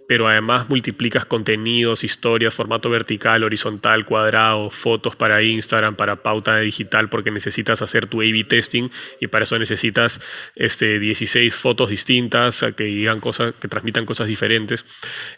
pero 0.08 0.26
además 0.26 0.70
multiplicas 0.70 1.26
contenidos, 1.26 2.02
historias, 2.02 2.54
formato 2.54 2.88
vertical, 2.88 3.44
horizontal, 3.44 4.06
cuadrado, 4.06 4.70
fotos 4.70 5.14
para 5.14 5.42
Instagram, 5.42 5.96
para 5.96 6.22
pauta 6.22 6.58
digital, 6.58 7.10
porque 7.10 7.30
necesitas 7.30 7.82
hacer 7.82 8.06
tu 8.06 8.22
A-B 8.22 8.44
testing 8.44 8.88
y 9.20 9.26
para 9.26 9.44
eso 9.44 9.58
necesitas 9.58 10.22
este, 10.56 10.98
16 10.98 11.54
fotos 11.54 11.90
distintas 11.90 12.64
que 12.74 12.84
digan 12.84 13.20
cosas, 13.20 13.54
que 13.60 13.68
transmitan 13.68 14.06
cosas 14.06 14.26
diferentes. 14.26 14.84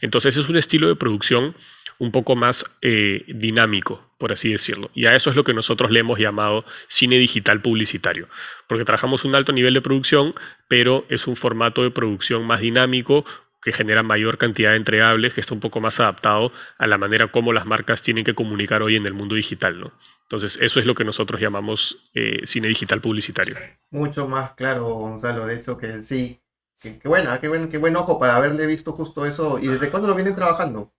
Entonces 0.00 0.36
es 0.36 0.48
un 0.48 0.56
estilo 0.56 0.86
de 0.86 0.94
producción 0.94 1.56
un 1.98 2.12
poco 2.12 2.36
más 2.36 2.64
eh, 2.82 3.24
dinámico, 3.28 4.10
por 4.18 4.32
así 4.32 4.50
decirlo. 4.50 4.90
Y 4.94 5.06
a 5.06 5.14
eso 5.14 5.30
es 5.30 5.36
lo 5.36 5.44
que 5.44 5.54
nosotros 5.54 5.90
le 5.90 6.00
hemos 6.00 6.18
llamado 6.18 6.64
cine 6.88 7.16
digital 7.18 7.60
publicitario, 7.60 8.28
porque 8.66 8.84
trabajamos 8.84 9.24
un 9.24 9.34
alto 9.34 9.52
nivel 9.52 9.74
de 9.74 9.82
producción, 9.82 10.34
pero 10.68 11.04
es 11.08 11.26
un 11.26 11.36
formato 11.36 11.82
de 11.82 11.90
producción 11.90 12.46
más 12.46 12.60
dinámico, 12.60 13.24
que 13.64 13.72
genera 13.72 14.02
mayor 14.02 14.36
cantidad 14.36 14.72
de 14.72 14.76
entregables, 14.76 15.32
que 15.32 15.40
está 15.40 15.54
un 15.54 15.60
poco 15.60 15.80
más 15.80 15.98
adaptado 15.98 16.52
a 16.76 16.86
la 16.86 16.98
manera 16.98 17.28
como 17.28 17.52
las 17.52 17.64
marcas 17.64 18.02
tienen 18.02 18.22
que 18.22 18.34
comunicar 18.34 18.82
hoy 18.82 18.94
en 18.94 19.06
el 19.06 19.14
mundo 19.14 19.34
digital. 19.34 19.80
¿no? 19.80 19.92
Entonces, 20.24 20.58
eso 20.60 20.78
es 20.78 20.86
lo 20.86 20.94
que 20.94 21.04
nosotros 21.04 21.40
llamamos 21.40 22.10
eh, 22.12 22.42
cine 22.44 22.68
digital 22.68 23.00
publicitario. 23.00 23.56
Mucho 23.90 24.28
más 24.28 24.52
claro, 24.52 24.92
Gonzalo, 24.94 25.46
de 25.46 25.56
hecho 25.56 25.78
que 25.78 26.02
sí. 26.02 26.40
Qué, 26.78 27.00
buena, 27.04 27.40
qué 27.40 27.48
buen, 27.48 27.70
qué 27.70 27.78
buen 27.78 27.96
ojo 27.96 28.18
para 28.18 28.36
haberle 28.36 28.66
visto 28.66 28.92
justo 28.92 29.24
eso. 29.24 29.58
¿Y 29.58 29.68
desde 29.68 29.90
cuándo 29.90 30.06
lo 30.06 30.14
vienen 30.14 30.34
trabajando? 30.34 30.92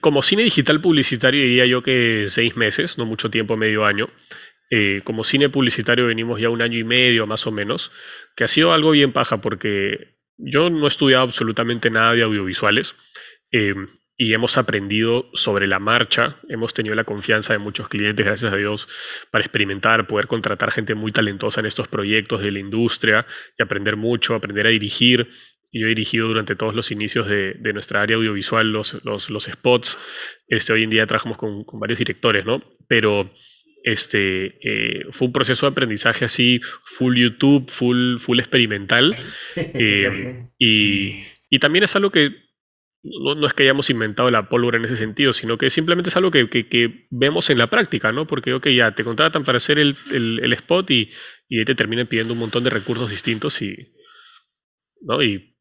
Como 0.00 0.22
cine 0.22 0.42
digital 0.42 0.80
publicitario 0.80 1.42
diría 1.42 1.64
yo 1.64 1.82
que 1.82 2.26
seis 2.28 2.56
meses, 2.56 2.98
no 2.98 3.06
mucho 3.06 3.30
tiempo, 3.30 3.56
medio 3.56 3.84
año. 3.84 4.08
Eh, 4.70 5.00
como 5.04 5.22
cine 5.22 5.48
publicitario 5.48 6.06
venimos 6.06 6.40
ya 6.40 6.50
un 6.50 6.62
año 6.62 6.78
y 6.78 6.84
medio 6.84 7.26
más 7.26 7.46
o 7.46 7.52
menos, 7.52 7.92
que 8.34 8.44
ha 8.44 8.48
sido 8.48 8.72
algo 8.72 8.90
bien 8.90 9.12
paja 9.12 9.40
porque 9.40 10.16
yo 10.38 10.70
no 10.70 10.86
he 10.86 10.88
estudiado 10.88 11.22
absolutamente 11.22 11.90
nada 11.90 12.12
de 12.12 12.22
audiovisuales 12.22 12.96
eh, 13.52 13.74
y 14.18 14.32
hemos 14.32 14.58
aprendido 14.58 15.30
sobre 15.34 15.66
la 15.66 15.78
marcha, 15.78 16.40
hemos 16.48 16.74
tenido 16.74 16.94
la 16.94 17.04
confianza 17.04 17.52
de 17.52 17.58
muchos 17.58 17.88
clientes, 17.88 18.24
gracias 18.24 18.52
a 18.52 18.56
Dios, 18.56 18.88
para 19.30 19.44
experimentar, 19.44 20.06
poder 20.06 20.26
contratar 20.26 20.72
gente 20.72 20.94
muy 20.94 21.12
talentosa 21.12 21.60
en 21.60 21.66
estos 21.66 21.86
proyectos 21.86 22.40
de 22.40 22.50
la 22.50 22.58
industria 22.58 23.26
y 23.58 23.62
aprender 23.62 23.96
mucho, 23.96 24.34
aprender 24.34 24.66
a 24.66 24.70
dirigir. 24.70 25.28
Y 25.70 25.80
yo 25.80 25.86
he 25.86 25.90
dirigido 25.90 26.28
durante 26.28 26.56
todos 26.56 26.74
los 26.74 26.90
inicios 26.90 27.26
de, 27.28 27.56
nuestra 27.74 28.02
área 28.02 28.16
audiovisual 28.16 28.70
los, 28.70 29.04
los, 29.04 29.44
spots. 29.44 29.98
Este, 30.48 30.72
hoy 30.72 30.84
en 30.84 30.90
día 30.90 31.06
trabajamos 31.06 31.38
con, 31.38 31.64
con 31.64 31.80
varios 31.80 31.98
directores, 31.98 32.44
¿no? 32.44 32.62
Pero 32.88 33.30
este, 33.86 34.58
eh, 34.62 35.06
fue 35.12 35.28
un 35.28 35.32
proceso 35.32 35.64
de 35.64 35.70
aprendizaje 35.70 36.24
así, 36.24 36.60
full 36.82 37.16
YouTube, 37.16 37.70
full, 37.70 38.18
full 38.18 38.40
experimental. 38.40 39.16
Eh, 39.56 40.48
y, 40.58 41.58
también 41.60 41.84
es 41.84 41.96
algo 41.96 42.10
que 42.10 42.30
no, 43.02 43.46
es 43.46 43.54
que 43.54 43.62
hayamos 43.62 43.88
inventado 43.88 44.30
la 44.30 44.48
pólvora 44.48 44.76
en 44.76 44.84
ese 44.84 44.96
sentido, 44.96 45.32
sino 45.32 45.56
que 45.56 45.70
simplemente 45.70 46.10
es 46.10 46.16
algo 46.16 46.30
que, 46.30 47.06
vemos 47.10 47.48
en 47.48 47.58
la 47.58 47.68
práctica, 47.68 48.12
¿no? 48.12 48.26
Porque, 48.26 48.52
ok, 48.52 48.68
ya 48.68 48.94
te 48.94 49.04
contratan 49.04 49.44
para 49.44 49.58
hacer 49.58 49.78
el, 49.78 50.52
spot 50.52 50.90
y, 50.90 51.10
y 51.48 51.64
te 51.64 51.74
terminan 51.74 52.08
pidiendo 52.08 52.34
un 52.34 52.40
montón 52.40 52.64
de 52.64 52.70
recursos 52.70 53.08
distintos 53.08 53.62
y, 53.62 53.94
¿no? 55.02 55.22
y 55.22 55.55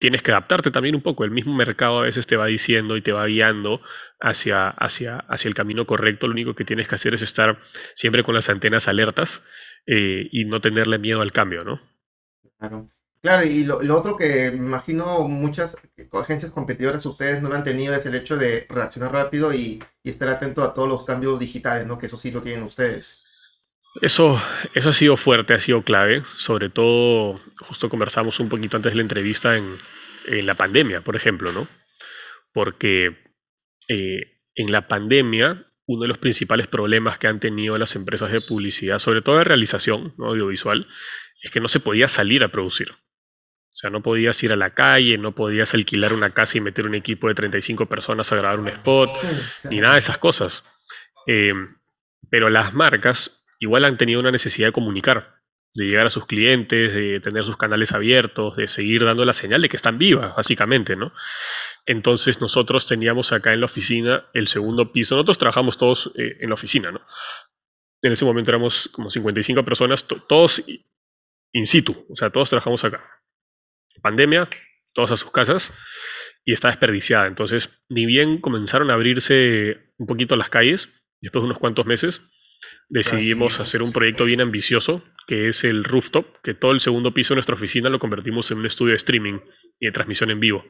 tienes 0.00 0.22
que 0.22 0.32
adaptarte 0.32 0.70
también 0.72 0.96
un 0.96 1.02
poco. 1.02 1.24
El 1.24 1.30
mismo 1.30 1.54
mercado 1.54 2.00
a 2.00 2.02
veces 2.02 2.26
te 2.26 2.36
va 2.36 2.46
diciendo 2.46 2.96
y 2.96 3.02
te 3.02 3.12
va 3.12 3.26
guiando 3.26 3.82
hacia, 4.18 4.68
hacia, 4.68 5.18
hacia 5.18 5.48
el 5.48 5.54
camino 5.54 5.86
correcto. 5.86 6.26
Lo 6.26 6.32
único 6.32 6.54
que 6.54 6.64
tienes 6.64 6.88
que 6.88 6.94
hacer 6.96 7.14
es 7.14 7.22
estar 7.22 7.58
siempre 7.94 8.24
con 8.24 8.34
las 8.34 8.48
antenas 8.48 8.88
alertas 8.88 9.42
eh, 9.86 10.26
y 10.32 10.46
no 10.46 10.60
tenerle 10.60 10.98
miedo 10.98 11.20
al 11.20 11.32
cambio, 11.32 11.64
¿no? 11.64 11.80
Claro. 12.58 12.86
Claro, 13.22 13.44
y 13.44 13.64
lo, 13.64 13.78
otro 13.94 14.16
que 14.16 14.50
me 14.50 14.56
imagino 14.66 15.28
muchas 15.28 15.76
agencias 16.10 16.50
competidoras 16.52 17.04
ustedes 17.04 17.42
no 17.42 17.50
lo 17.50 17.54
han 17.54 17.64
tenido 17.64 17.94
es 17.94 18.06
el 18.06 18.14
hecho 18.14 18.38
de 18.38 18.66
reaccionar 18.70 19.12
rápido 19.12 19.52
y, 19.52 19.84
y 20.02 20.08
estar 20.08 20.28
atento 20.28 20.64
a 20.64 20.72
todos 20.72 20.88
los 20.88 21.04
cambios 21.04 21.38
digitales, 21.38 21.86
¿no? 21.86 21.98
Que 21.98 22.06
eso 22.06 22.16
sí 22.16 22.30
lo 22.30 22.40
tienen 22.40 22.62
ustedes. 22.62 23.29
Eso, 24.00 24.40
eso 24.74 24.90
ha 24.90 24.92
sido 24.92 25.16
fuerte, 25.16 25.54
ha 25.54 25.58
sido 25.58 25.82
clave. 25.82 26.22
Sobre 26.36 26.68
todo, 26.68 27.40
justo 27.60 27.88
conversamos 27.88 28.38
un 28.40 28.48
poquito 28.48 28.76
antes 28.76 28.92
de 28.92 28.96
la 28.96 29.02
entrevista 29.02 29.56
en, 29.56 29.76
la 30.46 30.54
pandemia, 30.54 31.00
por 31.00 31.16
ejemplo, 31.16 31.50
¿no? 31.50 31.66
Porque 32.52 33.16
eh, 33.88 34.42
en 34.54 34.70
la 34.70 34.86
pandemia, 34.86 35.66
uno 35.86 36.02
de 36.02 36.08
los 36.08 36.18
principales 36.18 36.68
problemas 36.68 37.18
que 37.18 37.26
han 37.26 37.40
tenido 37.40 37.76
las 37.78 37.96
empresas 37.96 38.30
de 38.30 38.40
publicidad, 38.40 38.98
sobre 38.98 39.22
todo 39.22 39.38
de 39.38 39.44
realización 39.44 40.14
audiovisual, 40.18 40.86
es 41.42 41.50
que 41.50 41.60
no 41.60 41.68
se 41.68 41.80
podía 41.80 42.06
salir 42.06 42.44
a 42.44 42.48
producir. 42.48 42.92
O 42.92 43.76
sea, 43.76 43.90
no 43.90 44.02
podías 44.02 44.40
ir 44.42 44.52
a 44.52 44.56
la 44.56 44.68
calle, 44.68 45.16
no 45.16 45.34
podías 45.34 45.74
alquilar 45.74 46.12
una 46.12 46.30
casa 46.30 46.58
y 46.58 46.60
meter 46.60 46.86
un 46.86 46.94
equipo 46.94 47.28
de 47.28 47.34
35 47.34 47.86
personas 47.86 48.30
a 48.30 48.36
grabar 48.36 48.60
un 48.60 48.68
spot, 48.68 49.10
ni 49.70 49.80
nada 49.80 49.94
de 49.94 50.00
esas 50.00 50.18
cosas. 50.18 50.64
Eh, 51.26 51.54
pero 52.30 52.50
las 52.50 52.74
marcas 52.74 53.39
igual 53.60 53.84
han 53.84 53.96
tenido 53.96 54.18
una 54.18 54.32
necesidad 54.32 54.68
de 54.68 54.72
comunicar, 54.72 55.36
de 55.74 55.86
llegar 55.86 56.06
a 56.06 56.10
sus 56.10 56.26
clientes, 56.26 56.92
de 56.92 57.20
tener 57.20 57.44
sus 57.44 57.56
canales 57.56 57.92
abiertos, 57.92 58.56
de 58.56 58.66
seguir 58.66 59.04
dando 59.04 59.24
la 59.24 59.32
señal 59.32 59.62
de 59.62 59.68
que 59.68 59.76
están 59.76 59.98
vivas, 59.98 60.34
básicamente, 60.34 60.96
¿no? 60.96 61.12
Entonces 61.86 62.40
nosotros 62.40 62.86
teníamos 62.86 63.32
acá 63.32 63.52
en 63.52 63.60
la 63.60 63.66
oficina 63.66 64.26
el 64.34 64.48
segundo 64.48 64.92
piso, 64.92 65.14
nosotros 65.14 65.38
trabajamos 65.38 65.78
todos 65.78 66.10
eh, 66.16 66.38
en 66.40 66.48
la 66.48 66.54
oficina, 66.54 66.90
¿no? 66.90 67.00
En 68.02 68.12
ese 68.12 68.24
momento 68.24 68.50
éramos 68.50 68.88
como 68.92 69.10
55 69.10 69.64
personas, 69.64 70.06
todos 70.26 70.62
in 71.52 71.66
situ, 71.66 72.06
o 72.08 72.16
sea, 72.16 72.30
todos 72.30 72.48
trabajamos 72.48 72.82
acá. 72.82 73.04
Pandemia, 74.02 74.48
todos 74.94 75.10
a 75.10 75.16
sus 75.18 75.30
casas, 75.30 75.74
y 76.44 76.52
está 76.52 76.68
desperdiciada. 76.68 77.26
Entonces, 77.26 77.68
ni 77.88 78.06
bien 78.06 78.40
comenzaron 78.40 78.90
a 78.90 78.94
abrirse 78.94 79.92
un 79.98 80.06
poquito 80.06 80.36
las 80.36 80.48
calles, 80.48 80.88
después 81.20 81.42
de 81.42 81.46
unos 81.46 81.58
cuantos 81.58 81.84
meses, 81.84 82.22
decidimos 82.90 83.60
hacer 83.60 83.82
un 83.82 83.92
proyecto 83.92 84.24
bien 84.24 84.40
ambicioso, 84.40 85.02
que 85.26 85.48
es 85.48 85.62
el 85.62 85.84
rooftop, 85.84 86.26
que 86.42 86.54
todo 86.54 86.72
el 86.72 86.80
segundo 86.80 87.14
piso 87.14 87.32
de 87.32 87.36
nuestra 87.36 87.54
oficina 87.54 87.88
lo 87.88 88.00
convertimos 88.00 88.50
en 88.50 88.58
un 88.58 88.66
estudio 88.66 88.90
de 88.90 88.96
streaming 88.96 89.38
y 89.78 89.86
de 89.86 89.92
transmisión 89.92 90.30
en 90.30 90.40
vivo. 90.40 90.64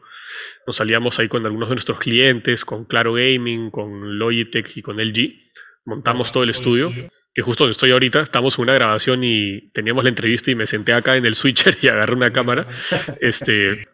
Nos 0.66 0.76
salíamos 0.76 1.18
ahí 1.18 1.28
con 1.28 1.44
algunos 1.46 1.70
de 1.70 1.76
nuestros 1.76 1.98
clientes, 1.98 2.66
con 2.66 2.84
Claro 2.84 3.14
Gaming, 3.14 3.70
con 3.70 4.18
Logitech 4.18 4.76
y 4.76 4.82
con 4.82 4.98
LG. 4.98 5.40
Montamos 5.86 6.30
todo 6.30 6.42
el 6.42 6.50
estudio, 6.50 6.92
que 7.34 7.42
justo 7.42 7.64
donde 7.64 7.72
estoy 7.72 7.90
ahorita, 7.92 8.20
estamos 8.20 8.58
en 8.58 8.62
una 8.64 8.74
grabación 8.74 9.24
y 9.24 9.70
teníamos 9.72 10.04
la 10.04 10.10
entrevista 10.10 10.50
y 10.50 10.54
me 10.54 10.66
senté 10.66 10.92
acá 10.92 11.16
en 11.16 11.24
el 11.24 11.34
switcher 11.34 11.78
y 11.80 11.88
agarré 11.88 12.14
una 12.14 12.32
cámara. 12.32 12.68
Este, 13.20 13.88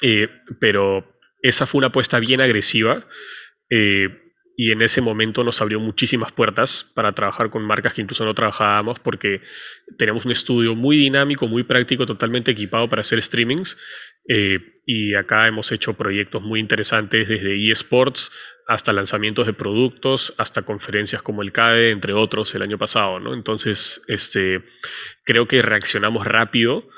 eh, 0.00 0.28
pero 0.60 1.18
esa 1.42 1.66
fue 1.66 1.78
una 1.78 1.88
apuesta 1.88 2.20
bien 2.20 2.40
agresiva. 2.40 3.04
Eh, 3.68 4.31
y 4.56 4.70
en 4.70 4.82
ese 4.82 5.00
momento 5.00 5.44
nos 5.44 5.60
abrió 5.60 5.80
muchísimas 5.80 6.32
puertas 6.32 6.90
para 6.94 7.12
trabajar 7.12 7.50
con 7.50 7.62
marcas 7.62 7.94
que 7.94 8.02
incluso 8.02 8.24
no 8.24 8.34
trabajábamos 8.34 9.00
porque 9.00 9.40
tenemos 9.96 10.24
un 10.26 10.32
estudio 10.32 10.74
muy 10.74 10.96
dinámico, 10.96 11.48
muy 11.48 11.62
práctico, 11.62 12.06
totalmente 12.06 12.50
equipado 12.50 12.88
para 12.88 13.00
hacer 13.00 13.22
streamings 13.22 13.76
eh, 14.28 14.60
y 14.86 15.14
acá 15.14 15.46
hemos 15.46 15.72
hecho 15.72 15.94
proyectos 15.94 16.42
muy 16.42 16.60
interesantes 16.60 17.28
desde 17.28 17.70
eSports 17.70 18.30
hasta 18.68 18.92
lanzamientos 18.92 19.46
de 19.46 19.52
productos, 19.52 20.34
hasta 20.38 20.62
conferencias 20.62 21.22
como 21.22 21.42
el 21.42 21.52
CADE, 21.52 21.90
entre 21.90 22.12
otros, 22.12 22.54
el 22.54 22.62
año 22.62 22.78
pasado, 22.78 23.18
¿no? 23.18 23.34
Entonces, 23.34 24.02
este, 24.06 24.62
creo 25.24 25.46
que 25.46 25.62
reaccionamos 25.62 26.26
rápido 26.26 26.88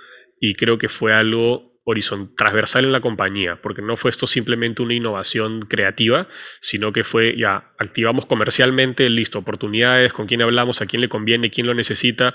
y 0.40 0.54
creo 0.54 0.78
que 0.78 0.88
fue 0.88 1.14
algo 1.14 1.73
horizontal, 1.84 2.34
transversal 2.36 2.84
en 2.84 2.92
la 2.92 3.00
compañía, 3.00 3.60
porque 3.62 3.82
no 3.82 3.96
fue 3.96 4.10
esto 4.10 4.26
simplemente 4.26 4.82
una 4.82 4.94
innovación 4.94 5.62
creativa, 5.62 6.28
sino 6.60 6.92
que 6.92 7.04
fue 7.04 7.36
ya 7.36 7.72
activamos 7.78 8.26
comercialmente, 8.26 9.08
listo, 9.10 9.38
oportunidades, 9.38 10.12
con 10.12 10.26
quién 10.26 10.42
hablamos, 10.42 10.80
a 10.80 10.86
quién 10.86 11.02
le 11.02 11.08
conviene, 11.08 11.50
quién 11.50 11.66
lo 11.66 11.74
necesita, 11.74 12.34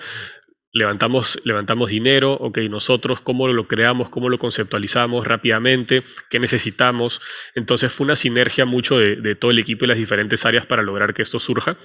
levantamos, 0.72 1.42
levantamos 1.46 1.90
dinero, 1.90 2.34
ok, 2.34 2.60
nosotros 2.70 3.22
cómo 3.22 3.48
lo 3.48 3.68
creamos, 3.68 4.10
cómo 4.10 4.30
lo 4.30 4.38
conceptualizamos 4.38 5.26
rápidamente, 5.26 6.04
qué 6.30 6.40
necesitamos. 6.40 7.22
Entonces 7.56 7.92
fue 7.92 8.06
una 8.06 8.16
sinergia 8.16 8.66
mucho 8.66 9.00
de, 9.00 9.36
todo 9.36 9.52
el 9.52 9.60
equipo 9.60 9.86
y 9.86 9.88
las 9.88 9.98
diferentes 9.98 10.46
áreas 10.46 10.66
para 10.66 10.84
lograr 10.84 11.14
que 11.14 11.24
esto 11.24 11.40
surja. 11.40 11.78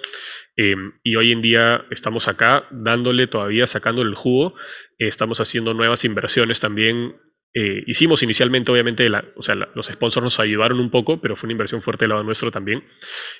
Eh, 0.56 0.76
y 1.02 1.16
hoy 1.16 1.32
en 1.32 1.40
día 1.40 1.86
estamos 1.90 2.28
acá 2.28 2.66
dándole 2.70 3.26
todavía, 3.26 3.66
sacándole 3.66 4.10
el 4.10 4.16
jugo. 4.16 4.54
estamos 4.98 5.40
haciendo 5.40 5.72
nuevas 5.74 6.04
inversiones 6.04 6.60
también 6.60 7.16
eh, 7.56 7.84
hicimos 7.86 8.20
inicialmente, 8.24 8.72
obviamente, 8.72 9.08
o 9.36 9.42
sea, 9.42 9.54
los 9.54 9.86
sponsors 9.86 10.24
nos 10.24 10.40
ayudaron 10.40 10.80
un 10.80 10.90
poco, 10.90 11.20
pero 11.20 11.36
fue 11.36 11.46
una 11.46 11.52
inversión 11.52 11.80
fuerte 11.80 12.04
del 12.04 12.10
lado 12.10 12.24
nuestro 12.24 12.50
también. 12.50 12.82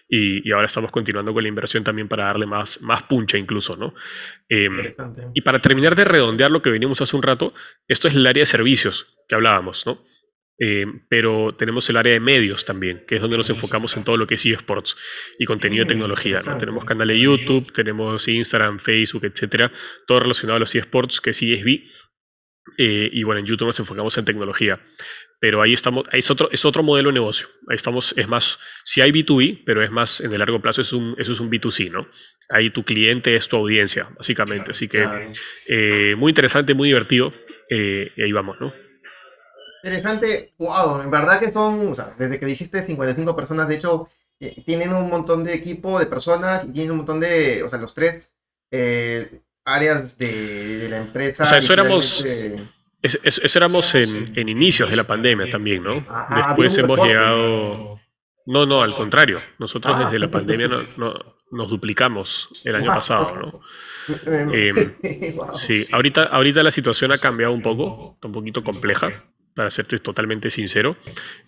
Y, 0.08 0.52
ahora 0.52 0.66
estamos 0.66 0.92
continuando 0.92 1.34
con 1.34 1.42
la 1.42 1.48
inversión 1.48 1.82
también 1.82 2.06
para 2.06 2.26
darle 2.26 2.46
más, 2.46 2.80
más 2.80 3.02
puncha 3.02 3.38
incluso, 3.38 3.76
¿no? 3.76 3.92
Em, 4.48 4.94
y 5.34 5.40
para 5.40 5.58
terminar 5.58 5.96
de 5.96 6.04
redondear 6.04 6.52
lo 6.52 6.62
que 6.62 6.70
venimos 6.70 7.00
hace 7.00 7.16
un 7.16 7.22
rato, 7.22 7.54
esto 7.88 8.06
es 8.06 8.14
el 8.14 8.24
área 8.24 8.42
de 8.42 8.46
servicios 8.46 9.18
que 9.28 9.34
hablábamos, 9.34 9.84
¿no? 9.84 10.04
Em, 10.56 11.04
pero 11.08 11.56
tenemos 11.56 11.90
el 11.90 11.96
área 11.96 12.12
de 12.12 12.20
medios 12.20 12.64
también, 12.64 13.04
que 13.08 13.16
es 13.16 13.20
donde 13.20 13.36
nos 13.36 13.50
enfocamos 13.50 13.96
en 13.96 14.04
todo 14.04 14.16
lo 14.16 14.28
que 14.28 14.36
es 14.36 14.46
eSports 14.46 14.96
y 15.36 15.46
contenido 15.46 15.84
de 15.84 15.88
tecnología. 15.88 16.40
¿no? 16.46 16.56
Tenemos 16.58 16.84
canal 16.84 17.08
de 17.08 17.18
YouTube, 17.18 17.72
tenemos 17.72 18.28
Instagram, 18.28 18.78
Facebook, 18.78 19.24
etcétera, 19.24 19.72
todo 20.06 20.20
relacionado 20.20 20.58
a 20.58 20.60
los 20.60 20.72
eSports, 20.72 21.20
que 21.20 21.30
es 21.30 21.42
ESB, 21.42 21.82
eh, 22.78 23.08
y 23.12 23.22
bueno, 23.22 23.40
en 23.40 23.46
YouTube 23.46 23.66
nos 23.66 23.78
enfocamos 23.78 24.16
en 24.18 24.24
tecnología. 24.24 24.80
Pero 25.40 25.60
ahí 25.60 25.74
estamos, 25.74 26.04
es 26.12 26.30
otro, 26.30 26.48
es 26.52 26.64
otro 26.64 26.82
modelo 26.82 27.10
de 27.10 27.14
negocio. 27.14 27.48
Ahí 27.68 27.76
estamos, 27.76 28.14
es 28.16 28.28
más, 28.28 28.58
si 28.82 29.00
hay 29.00 29.10
B2B, 29.10 29.62
pero 29.66 29.82
es 29.82 29.90
más, 29.90 30.20
en 30.20 30.32
el 30.32 30.38
largo 30.38 30.60
plazo 30.60 30.80
es 30.80 30.92
un, 30.92 31.14
eso 31.18 31.32
es 31.32 31.40
un 31.40 31.50
B2C, 31.50 31.90
¿no? 31.90 32.06
Ahí 32.48 32.70
tu 32.70 32.84
cliente 32.84 33.36
es 33.36 33.48
tu 33.48 33.56
audiencia, 33.56 34.08
básicamente. 34.16 34.70
Así 34.70 34.88
que 34.88 35.06
eh, 35.68 36.14
muy 36.16 36.30
interesante, 36.30 36.72
muy 36.72 36.88
divertido. 36.88 37.32
Eh, 37.68 38.12
y 38.16 38.22
ahí 38.22 38.32
vamos, 38.32 38.56
¿no? 38.60 38.72
Interesante, 39.82 40.54
wow, 40.56 41.02
en 41.02 41.10
verdad 41.10 41.38
que 41.38 41.50
son, 41.50 41.88
o 41.88 41.94
sea, 41.94 42.14
desde 42.18 42.38
que 42.38 42.46
dijiste 42.46 42.82
55 42.82 43.36
personas, 43.36 43.68
de 43.68 43.74
hecho, 43.74 44.08
tienen 44.64 44.94
un 44.94 45.10
montón 45.10 45.44
de 45.44 45.52
equipo 45.52 45.98
de 45.98 46.06
personas 46.06 46.64
y 46.64 46.72
tienen 46.72 46.92
un 46.92 46.98
montón 46.98 47.20
de, 47.20 47.62
o 47.62 47.68
sea, 47.68 47.78
los 47.78 47.92
tres 47.92 48.32
eh, 48.70 49.42
áreas 49.64 50.18
de, 50.18 50.86
la 50.90 50.98
empresa. 50.98 51.44
O 51.44 51.46
sea, 51.46 51.58
eso 51.58 51.72
éramos, 51.72 52.24
eso, 53.02 53.58
éramos 53.58 53.94
en, 53.94 54.32
en, 54.36 54.48
inicios 54.48 54.90
de 54.90 54.96
la 54.96 55.04
pandemia 55.04 55.50
también, 55.50 55.82
¿no? 55.82 56.04
Después 56.34 56.76
hemos 56.78 56.98
llegado... 57.00 58.00
No, 58.46 58.66
no, 58.66 58.82
al 58.82 58.94
contrario. 58.94 59.40
Nosotros 59.58 59.96
ah, 59.96 60.04
desde 60.04 60.18
la 60.18 60.30
pandemia 60.30 60.68
no, 60.68 61.14
nos 61.50 61.70
duplicamos 61.70 62.48
el 62.64 62.76
año 62.76 62.88
pasado, 62.88 63.36
¿no? 63.36 63.60
Eh, 64.52 65.38
sí, 65.54 65.86
ahorita, 65.90 66.24
ahorita 66.24 66.62
la 66.62 66.70
situación 66.70 67.10
ha 67.12 67.16
cambiado 67.16 67.54
un 67.54 67.62
poco, 67.62 68.12
está 68.16 68.28
un 68.28 68.34
poquito 68.34 68.62
compleja 68.62 69.24
para 69.54 69.70
serte 69.70 69.98
totalmente 69.98 70.50
sincero. 70.50 70.96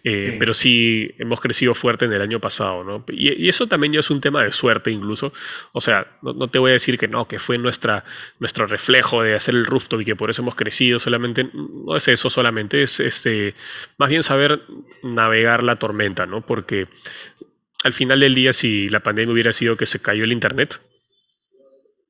Eh, 0.05 0.37
pero 0.39 0.55
sí 0.55 1.15
hemos 1.19 1.41
crecido 1.41 1.75
fuerte 1.75 2.05
en 2.05 2.13
el 2.13 2.23
año 2.23 2.41
pasado, 2.41 2.85
¿no? 2.85 3.05
Y, 3.09 3.49
eso 3.49 3.67
también 3.67 3.93
ya 3.93 4.01
es 4.01 4.11
un 4.11 4.21
tema 4.21 4.45
de 4.45 4.53
suerte 4.53 4.91
incluso. 4.91 5.33
O 5.73 5.81
sea, 5.81 6.07
no, 6.23 6.49
te 6.49 6.59
voy 6.59 6.71
a 6.71 6.75
decir 6.75 6.99
que 6.99 7.09
no, 7.09 7.27
que 7.27 7.39
fue 7.39 7.59
nuestra, 7.59 8.05
nuestro 8.39 8.67
reflejo 8.67 9.23
de 9.23 9.35
hacer 9.35 9.55
el 9.55 9.67
rooftop 9.67 10.01
y 10.01 10.05
que 10.05 10.17
por 10.17 10.31
eso 10.31 10.43
hemos 10.43 10.55
crecido 10.55 10.99
solamente. 10.99 11.51
No 11.53 11.97
es 11.97 12.07
eso 12.09 12.31
solamente, 12.31 12.83
es 12.83 13.01
este, 13.01 13.55
más 13.99 14.09
bien 14.09 14.23
saber 14.23 14.63
navegar 15.03 15.63
la 15.63 15.77
tormenta, 15.77 16.27
¿no? 16.27 16.47
Porque 16.47 16.87
al 17.83 17.93
final 17.93 18.21
del 18.21 18.35
día, 18.35 18.53
si 18.53 18.89
la 18.89 19.01
pandemia 19.01 19.33
hubiera 19.33 19.53
sido 19.53 19.77
que 19.77 19.87
se 19.87 20.01
cayó 20.01 20.25
el 20.25 20.33
Internet, 20.33 20.81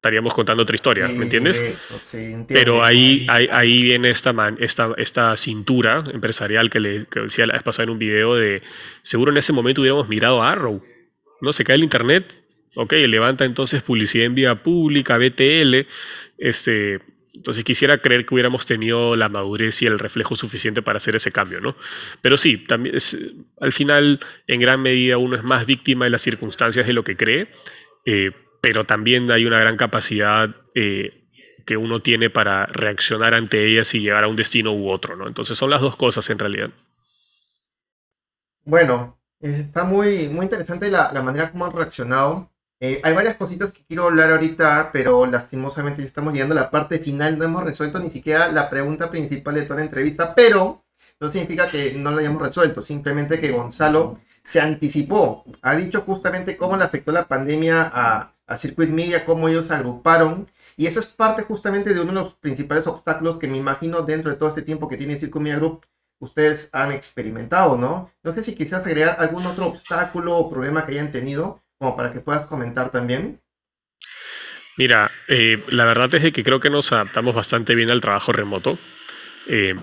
estaríamos 0.07 0.35
contando 0.35 0.63
otra 0.63 0.77
historia, 0.77 1.09
¿me 1.09 1.25
entiendes? 1.25 1.65
Pero 2.47 2.85
ahí, 2.85 3.27
ahí, 3.29 3.83
viene 3.83 4.11
esta, 4.11 4.33
esta, 4.59 4.95
esta 4.97 5.37
cintura 5.37 6.05
empresarial 6.13 6.71
que 6.71 6.79
le 6.79 7.07
decía 7.13 7.47
la 7.47 7.55
vez 7.55 7.65
pasada 7.65 7.85
en 7.85 7.91
un 7.91 7.99
video 7.99 8.37
de, 8.37 8.63
seguro 9.03 9.33
en 9.33 9.39
ese 9.39 9.53
momento 9.53 9.81
hubiéramos 9.81 10.09
mirado 10.09 10.43
a 10.43 10.53
Arrow, 10.53 10.81
¿no? 11.41 11.53
Se 11.53 11.65
cae 11.65 11.75
el 11.75 11.83
internet, 11.83 12.33
ok, 12.77 12.93
levanta 13.09 13.45
entonces 13.45 13.83
publicidad 13.83 14.27
en 14.27 14.37
vía 14.37 14.63
pública, 14.63 15.19
BTL, 15.19 15.87
este, 16.39 17.01
entonces 17.35 17.65
quisiera 17.65 17.99
creer 17.99 18.25
que 18.25 18.35
hubiéramos 18.35 18.65
tenido 18.65 19.17
la 19.17 19.29
madurez 19.29 19.83
y 19.83 19.87
el 19.87 19.99
reflejo 19.99 20.37
suficiente 20.37 20.83
para 20.83 20.99
hacer 20.99 21.17
ese 21.17 21.33
cambio, 21.33 21.61
¿no? 21.61 21.75
Pero 22.21 22.37
sí, 22.37 22.59
también 22.59 22.97
al 23.61 23.73
final, 23.73 24.21
en 24.47 24.61
gran 24.61 24.81
medida, 24.81 25.19
uno 25.19 25.35
es 25.35 25.43
más 25.43 25.67
víctima 25.67 26.05
de 26.05 26.13
las 26.13 26.23
circunstancias 26.23 26.87
de 26.87 26.93
lo 26.93 27.03
que 27.03 27.17
cree. 27.17 27.49
Eh, 28.05 28.31
pero 28.61 28.85
también 28.85 29.31
hay 29.31 29.47
una 29.47 29.59
gran 29.59 29.77
capacidad 29.77 30.55
eh, 30.75 31.27
que 31.65 31.77
uno 31.77 32.01
tiene 32.01 32.31
para 32.31 32.67
reaccionar 32.67 33.35
ante 33.35 33.67
ellas 33.67 33.93
y 33.95 34.01
llegar 34.01 34.25
a 34.25 34.29
un 34.29 34.37
destino 34.37 34.73
u 34.73 34.89
otro, 34.89 35.17
¿no? 35.17 35.27
Entonces 35.27 35.59
son 35.59 35.71
las 35.71 35.81
dos 35.81 35.97
cosas 35.97 36.29
en 36.31 36.39
realidad. 36.39 36.71
Bueno, 38.65 39.19
está 39.41 39.85
muy, 39.85 40.29
muy 40.29 40.45
interesante 40.45 40.91
la, 40.91 41.11
manera 41.23 41.51
como 41.51 41.67
han 41.67 41.73
reaccionado. 41.73 42.51
Eh, 42.79 43.01
hay 43.03 43.15
varias 43.15 43.37
cositas 43.37 43.73
que 43.73 43.85
quiero 43.85 44.05
hablar 44.05 44.31
ahorita, 44.31 44.91
pero 44.93 45.27
lastimosamente 45.27 46.03
ya 46.03 46.07
estamos 46.07 46.33
llegando 46.33 46.55
a 46.55 46.63
la 46.63 46.71
parte 46.71 46.99
final. 46.99 47.39
No 47.39 47.45
hemos 47.45 47.65
resuelto 47.65 47.99
ni 47.99 48.11
siquiera 48.11 48.51
la 48.53 48.71
pregunta 48.71 49.11
principal 49.11 49.55
de 49.55 49.63
toda 49.63 49.77
la 49.77 49.87
entrevista, 49.87 50.35
pero 50.35 50.85
no 51.21 51.29
significa 51.31 51.71
que 51.71 51.95
no 51.95 52.11
lo 52.11 52.19
hayamos 52.19 52.43
resuelto, 52.43 52.83
simplemente 52.83 53.41
que 53.41 53.53
Gonzalo 53.53 54.21
se 54.45 54.61
anticipó. 54.61 55.45
Ha 55.63 55.75
dicho 55.77 56.03
justamente 56.03 56.57
cómo 56.57 56.77
le 56.77 56.85
afectó 56.85 57.13
la 57.13 57.27
pandemia 57.27 57.91
a, 57.93 58.36
a 58.47 58.57
Circuit 58.57 58.91
Media, 58.91 59.25
cómo 59.25 59.49
ellos 59.49 59.71
agruparon. 59.71 60.49
Y 60.77 60.87
eso 60.87 61.01
es 61.01 61.07
parte 61.07 61.43
justamente 61.43 61.95
de 61.95 62.01
uno 62.01 62.13
de 62.13 62.21
los 62.21 62.35
principales 62.35 62.87
obstáculos 62.87 63.39
que 63.39 63.49
me 63.49 63.57
imagino 63.57 64.03
dentro 64.03 64.31
de 64.31 64.37
todo 64.37 64.51
este 64.51 64.63
tiempo 64.63 64.89
que 64.89 64.97
tiene 64.97 65.19
Circuit 65.19 65.43
Media 65.43 65.57
Group, 65.57 65.87
ustedes 66.19 66.71
han 66.73 66.93
experimentado, 66.93 67.77
¿no? 67.77 68.11
No 68.23 68.33
sé 68.33 68.43
si 68.43 68.55
quisieras 68.55 68.87
agregar 68.87 69.17
algún 69.19 69.47
otro 69.47 69.67
obstáculo 69.67 70.37
o 70.37 70.51
problema 70.51 70.85
que 70.85 70.93
hayan 70.93 71.11
tenido, 71.11 71.63
como 71.79 71.97
para 71.97 72.13
que 72.13 72.21
puedas 72.21 72.47
comentar 72.47 72.91
también. 72.91 73.41
Mira, 74.77 75.11
eh, 75.29 75.63
la 75.69 75.87
verdad 75.87 76.15
es 76.15 76.33
que 76.33 76.45
creo 76.45 76.61
que 76.61 76.71
nos 76.71 76.93
adaptamos 76.93 77.35
bastante 77.35 77.75
bien 77.75 77.91
al 77.91 78.03
trabajo 78.03 78.33
remoto. 78.33 78.79
Eh, 79.49 79.75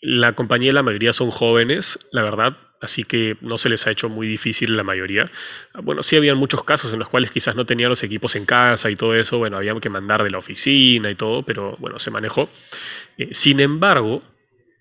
la 0.00 0.32
compañía, 0.32 0.72
la 0.72 0.82
mayoría 0.82 1.14
son 1.14 1.30
jóvenes, 1.30 1.98
la 2.12 2.22
verdad, 2.22 2.56
así 2.84 3.04
que 3.04 3.36
no 3.40 3.58
se 3.58 3.68
les 3.68 3.86
ha 3.86 3.90
hecho 3.90 4.08
muy 4.08 4.26
difícil 4.26 4.76
la 4.76 4.82
mayoría. 4.82 5.30
Bueno, 5.82 6.02
sí 6.02 6.16
habían 6.16 6.36
muchos 6.36 6.62
casos 6.64 6.92
en 6.92 6.98
los 6.98 7.08
cuales 7.08 7.30
quizás 7.30 7.56
no 7.56 7.66
tenían 7.66 7.90
los 7.90 8.02
equipos 8.02 8.36
en 8.36 8.46
casa 8.46 8.90
y 8.90 8.96
todo 8.96 9.14
eso, 9.14 9.38
bueno, 9.38 9.56
había 9.56 9.74
que 9.80 9.90
mandar 9.90 10.22
de 10.22 10.30
la 10.30 10.38
oficina 10.38 11.10
y 11.10 11.14
todo, 11.14 11.42
pero 11.42 11.76
bueno, 11.78 11.98
se 11.98 12.10
manejó. 12.10 12.48
Eh, 13.18 13.30
sin 13.32 13.60
embargo, 13.60 14.22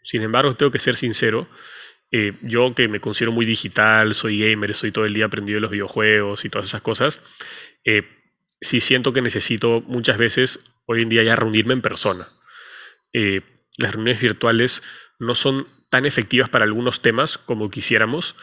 sin 0.04 0.22
embargo, 0.22 0.56
tengo 0.56 0.72
que 0.72 0.80
ser 0.80 0.96
sincero, 0.96 1.48
eh, 2.12 2.34
yo 2.42 2.76
que 2.76 2.88
me 2.88 3.00
considero 3.00 3.32
muy 3.32 3.46
digital, 3.46 4.14
soy 4.14 4.40
gamer, 4.40 4.72
estoy 4.72 4.92
todo 4.92 5.06
el 5.06 5.14
día 5.14 5.26
aprendido 5.26 5.58
de 5.58 5.62
los 5.62 5.72
videojuegos 5.72 6.46
y 6.46 6.50
todas 6.50 6.68
esas 6.68 6.82
cosas, 6.82 7.22
eh, 7.86 8.04
sí 8.62 8.82
siento 8.82 9.14
que 9.14 9.22
necesito 9.22 9.82
muchas 9.82 10.18
veces 10.18 10.82
hoy 10.86 11.02
en 11.02 11.10
día 11.10 11.24
ya 11.24 11.36
reunirme 11.36 11.74
en 11.74 11.82
persona. 11.82 12.30
las 13.78 13.94
reuniones 13.94 14.22
virtuales 14.22 14.84
no 15.20 15.36
son 15.36 15.68
tan 15.94 16.08
efectivas 16.08 16.50
para 16.50 16.66
algunos 16.66 17.04
temas 17.04 17.38
como 17.38 17.70
quisiéramos. 17.70 18.36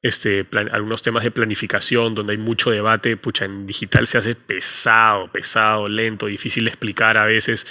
Este, 0.00 0.46
algunos 0.72 1.02
temas 1.02 1.22
de 1.22 1.30
planificación 1.30 2.14
donde 2.14 2.32
hay 2.32 2.38
mucho 2.38 2.70
debate, 2.70 3.18
pucha, 3.18 3.44
en 3.44 3.66
digital 3.66 4.06
se 4.06 4.16
hace 4.16 4.34
pesado, 4.34 5.30
pesado, 5.30 5.86
lento, 5.86 6.24
difícil 6.24 6.64
de 6.64 6.70
explicar 6.70 7.18
a 7.18 7.26
veces. 7.26 7.66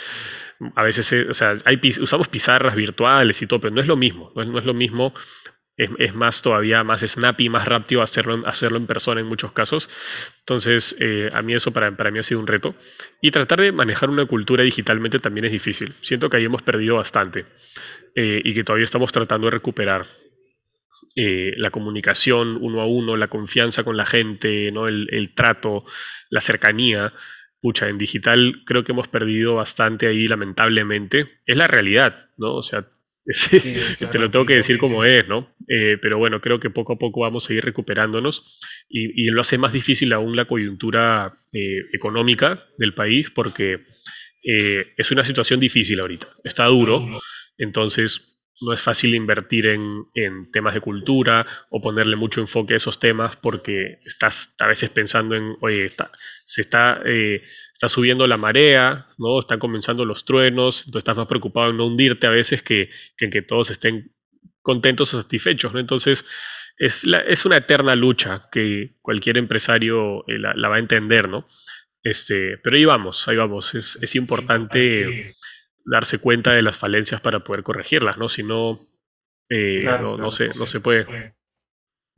A 0.76 0.84
veces, 0.84 1.12
eh, 1.14 1.26
o 1.28 1.34
sea, 1.34 1.56
hay, 1.66 1.82
usamos 2.00 2.28
pizarras 2.28 2.76
virtuales 2.76 3.42
y 3.42 3.48
todo, 3.48 3.60
pero 3.60 3.74
no 3.74 3.82
es 3.82 3.88
lo 3.88 3.98
mismo, 3.98 4.32
no 4.36 4.60
es, 4.60 4.66
lo 4.66 4.74
mismo 4.76 5.16
es, 5.78 6.14
más 6.14 6.42
todavía 6.42 6.84
más 6.84 7.02
snappy, 7.02 7.50
más 7.50 7.68
rápido 7.68 8.02
hacerlo, 8.02 8.44
hacerlo 8.46 8.78
en 8.78 8.88
persona 8.88 9.22
en 9.22 9.28
muchos 9.28 9.52
casos. 9.52 9.90
Entonces, 10.40 10.96
eh, 11.00 11.30
a 11.34 11.42
mí 11.42 11.54
eso 11.54 11.72
para, 11.72 11.96
para, 11.96 12.12
mí 12.12 12.20
ha 12.20 12.24
sido 12.24 12.40
un 12.40 12.48
reto. 12.48 12.76
Y 13.22 13.32
tratar 13.32 13.62
de 13.62 13.72
manejar 13.72 14.10
una 14.10 14.26
cultura 14.26 14.64
digitalmente 14.64 15.20
también 15.20 15.46
es 15.46 15.52
difícil. 15.52 15.94
Siento 16.02 16.30
que 16.30 16.38
ahí 16.38 16.46
hemos 16.46 16.62
perdido 16.62 16.98
bastante. 16.98 17.46
Eh, 18.16 18.42
y 18.44 18.54
que 18.54 18.64
todavía 18.64 18.86
estamos 18.86 19.12
tratando 19.12 19.48
de 19.48 19.52
recuperar. 19.52 20.06
Eh, 21.16 21.54
la 21.58 21.72
comunicación 21.72 22.58
uno 22.62 22.82
a 22.82 22.86
uno, 22.86 23.18
la 23.18 23.28
confianza 23.28 23.84
con 23.84 23.98
la 23.98 24.06
gente, 24.06 24.72
¿no? 24.72 24.88
el, 24.88 25.34
trato, 25.36 25.86
la 26.30 26.42
cercanía. 26.42 27.14
Pucha, 27.62 27.88
en 27.90 27.98
digital 27.98 28.62
creo 28.66 28.84
que 28.84 28.92
hemos 28.92 29.08
perdido 29.08 29.56
bastante 29.56 30.08
ahí, 30.08 30.28
lamentablemente. 30.28 31.40
Es 31.46 31.58
la 31.58 31.68
realidad, 31.68 32.30
¿no? 32.38 32.56
O 32.56 32.64
sea, 32.64 32.88
te 34.12 34.20
lo 34.20 34.30
tengo 34.30 34.46
que 34.46 34.56
decir 34.56 34.78
como 34.78 35.06
es, 35.06 35.28
¿no? 35.28 35.56
Eh, 35.68 35.98
pero 36.02 36.18
bueno, 36.18 36.42
creo 36.42 36.60
que 36.60 36.70
poco 36.70 36.94
a 36.94 37.00
poco 37.00 37.22
vamos 37.22 37.50
a 37.50 37.54
ir 37.54 37.64
recuperándonos 37.64 38.60
y, 38.90 39.30
lo 39.32 39.42
hace 39.42 39.58
más 39.58 39.74
difícil 39.74 40.14
aún 40.14 40.36
la 40.36 40.46
coyuntura 40.46 41.40
económica 41.94 42.66
del 42.78 42.94
país 42.94 43.32
porque 43.32 43.86
es 44.42 45.12
una 45.12 45.24
situación 45.24 45.60
difícil 45.60 46.00
ahorita. 46.00 46.28
Está 46.44 46.66
duro. 46.66 47.08
Entonces, 47.58 48.34
no 48.62 48.74
es 48.74 48.82
fácil 48.82 49.16
invertir 49.16 49.68
en, 49.68 50.06
temas 50.52 50.74
de 50.74 50.82
cultura 50.82 51.46
o 51.70 51.82
ponerle 51.82 52.16
mucho 52.16 52.42
enfoque 52.42 52.74
a 52.74 52.78
esos 52.78 53.00
temas 53.00 53.36
porque 53.36 54.00
estás 54.06 54.56
a 54.60 54.68
veces 54.68 54.90
pensando 54.90 55.36
en, 55.36 55.56
oye, 55.62 55.86
está, 55.86 56.12
se 56.46 56.62
está, 56.62 57.02
eh, 57.06 57.42
está 57.74 57.90
subiendo 57.90 58.28
la 58.28 58.38
marea, 58.38 59.08
¿no? 59.18 59.40
Están 59.40 59.60
comenzando 59.60 60.06
los 60.06 60.26
truenos, 60.26 60.86
entonces 60.86 61.02
estás 61.02 61.18
más 61.18 61.28
preocupado 61.28 61.72
en 61.72 61.78
no 61.78 61.88
hundirte 61.88 62.28
a 62.28 62.32
veces 62.32 62.62
que, 62.62 62.90
en 63.20 63.30
que 63.30 63.42
todos 63.42 63.72
estén 63.72 64.14
contentos 64.62 65.14
o 65.14 65.22
satisfechos, 65.22 65.74
¿no? 65.74 65.80
Entonces, 65.80 66.26
es, 66.78 67.06
es 67.28 67.46
una 67.46 67.58
eterna 67.58 67.96
lucha 67.96 68.48
que 68.52 68.96
cualquier 69.02 69.38
empresario 69.38 70.24
eh, 70.28 70.40
la, 70.40 70.70
va 70.70 70.78
a 70.78 70.80
entender, 70.80 71.30
¿no? 71.30 71.48
Este, 72.02 72.58
pero 72.58 72.76
ahí 72.76 72.86
vamos, 72.86 73.28
ahí 73.28 73.38
vamos. 73.38 73.76
Es, 73.76 73.98
es 74.02 74.16
importante 74.16 75.34
darse 75.86 76.20
cuenta 76.20 76.54
de 76.54 76.62
las 76.62 76.78
falencias 76.78 77.22
para 77.22 77.44
poder 77.44 77.64
corregirlas, 77.64 78.18
¿no? 78.18 78.30
Si 78.30 78.44
no, 78.44 78.88
eh, 79.50 79.84
no, 79.84 80.32
se, 80.32 80.50
no 80.56 80.66
se 80.66 80.80
puede. 80.80 81.36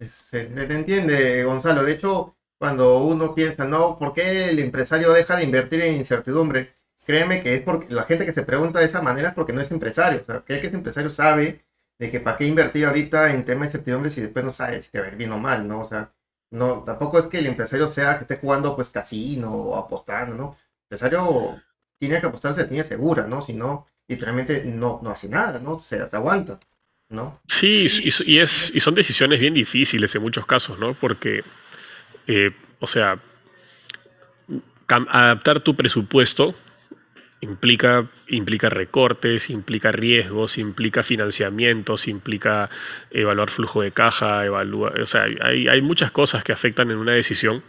Se, 0.07 0.45
te 0.45 0.73
entiende, 0.73 1.43
Gonzalo. 1.43 1.83
De 1.83 1.93
hecho, 1.93 2.37
cuando 2.65 2.97
uno 2.97 3.35
piensa, 3.35 3.63
no, 3.63 3.95
¿por 3.99 4.11
qué 4.13 4.49
el 4.49 4.57
empresario 4.57 5.13
deja 5.13 5.35
de 5.35 5.43
invertir 5.43 5.81
en 5.81 5.97
incertidumbre? 5.97 6.73
Créeme 7.05 7.39
que 7.43 7.53
es 7.53 7.61
porque 7.61 7.93
la 7.93 8.05
gente 8.05 8.25
que 8.25 8.33
se 8.33 8.41
pregunta 8.41 8.79
de 8.79 8.85
esa 8.85 9.03
manera 9.03 9.29
es 9.29 9.35
porque 9.35 9.53
no 9.53 9.61
es 9.61 9.69
empresario. 9.69 10.21
O 10.23 10.25
sea, 10.25 10.41
que 10.43 10.55
ese 10.55 10.75
empresario 10.75 11.11
sabe 11.11 11.63
de 11.99 12.09
que 12.09 12.19
para 12.19 12.37
qué 12.37 12.47
invertir 12.47 12.87
ahorita 12.87 13.31
en 13.31 13.45
temas 13.45 13.71
de 13.71 13.77
incertidumbre 13.77 14.09
si 14.09 14.21
después 14.21 14.43
no 14.43 14.51
sabe 14.51 14.81
si 14.81 14.89
te 14.89 14.99
va 14.99 15.09
bien 15.09 15.31
o 15.31 15.37
mal, 15.37 15.67
¿no? 15.67 15.81
O 15.81 15.87
sea, 15.87 16.11
no, 16.49 16.83
tampoco 16.83 17.19
es 17.19 17.27
que 17.27 17.37
el 17.37 17.45
empresario 17.45 17.87
sea 17.87 18.17
que 18.17 18.23
esté 18.23 18.37
jugando 18.37 18.75
pues 18.75 18.89
casino 18.89 19.53
o 19.53 19.77
apostando, 19.77 20.33
¿no? 20.33 20.57
El 20.89 20.95
empresario 20.97 21.61
tiene 21.99 22.19
que 22.19 22.25
apostarse, 22.25 22.63
tiene 22.63 22.83
segura, 22.83 23.27
¿no? 23.27 23.43
Si 23.43 23.53
no, 23.53 23.85
literalmente 24.07 24.63
no, 24.65 24.99
no 25.03 25.11
hace 25.11 25.29
nada, 25.29 25.59
¿no? 25.59 25.79
Se, 25.79 26.01
aguanta, 26.01 26.59
¿no? 27.09 27.39
Sí, 27.47 27.85
y, 28.25 28.39
es, 28.39 28.73
y 28.73 28.79
son 28.79 28.95
decisiones 28.95 29.39
bien 29.39 29.53
difíciles 29.53 30.15
en 30.15 30.23
muchos 30.23 30.47
casos, 30.47 30.79
¿no? 30.79 30.95
Porque, 30.95 31.43
eh, 32.27 32.51
o 32.79 32.87
sea, 32.87 33.19
adaptar 34.87 35.61
tu 35.61 35.75
presupuesto 35.75 36.53
implica, 37.41 38.07
implica 38.27 38.69
recortes, 38.69 39.49
implica 39.49 39.91
riesgos, 39.91 40.57
implica 40.57 41.03
financiamientos, 41.03 42.07
implica 42.07 42.69
evaluar 43.11 43.49
flujo 43.49 43.81
de 43.81 43.91
caja, 43.91 44.45
evaluar, 44.45 44.99
o 44.99 45.05
sea, 45.05 45.25
hay, 45.41 45.67
hay 45.67 45.81
muchas 45.81 46.11
cosas 46.11 46.43
que 46.43 46.51
afectan 46.51 46.91
en 46.91 46.97
una 46.97 47.13
decisión 47.13 47.63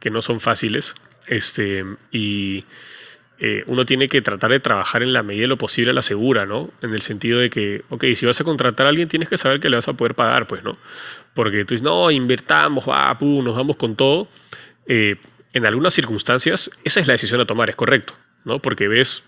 que 0.00 0.10
no 0.10 0.22
son 0.22 0.40
fáciles. 0.40 0.94
Este, 1.26 1.84
y 2.10 2.64
eh, 3.40 3.62
uno 3.66 3.86
tiene 3.86 4.08
que 4.08 4.20
tratar 4.22 4.50
de 4.50 4.60
trabajar 4.60 5.02
en 5.02 5.12
la 5.12 5.22
medida 5.22 5.42
de 5.42 5.48
lo 5.48 5.58
posible 5.58 5.90
a 5.90 5.94
la 5.94 6.02
segura, 6.02 6.44
¿no? 6.46 6.70
En 6.82 6.92
el 6.92 7.02
sentido 7.02 7.38
de 7.38 7.50
que, 7.50 7.84
ok, 7.88 8.04
si 8.16 8.26
vas 8.26 8.40
a 8.40 8.44
contratar 8.44 8.86
a 8.86 8.88
alguien, 8.88 9.08
tienes 9.08 9.28
que 9.28 9.36
saber 9.36 9.60
que 9.60 9.70
le 9.70 9.76
vas 9.76 9.86
a 9.88 9.92
poder 9.92 10.14
pagar, 10.14 10.46
pues, 10.46 10.64
¿no? 10.64 10.76
Porque 11.34 11.64
tú 11.64 11.74
dices, 11.74 11.82
no, 11.82 12.10
invertamos, 12.10 12.88
va, 12.88 13.16
pu, 13.16 13.42
nos 13.42 13.54
vamos 13.54 13.76
con 13.76 13.96
todo. 13.96 14.28
Eh, 14.86 15.16
en 15.52 15.66
algunas 15.66 15.94
circunstancias, 15.94 16.70
esa 16.84 17.00
es 17.00 17.06
la 17.06 17.14
decisión 17.14 17.40
a 17.40 17.46
tomar, 17.46 17.70
es 17.70 17.76
correcto, 17.76 18.14
¿no? 18.44 18.60
Porque 18.60 18.88
ves 18.88 19.22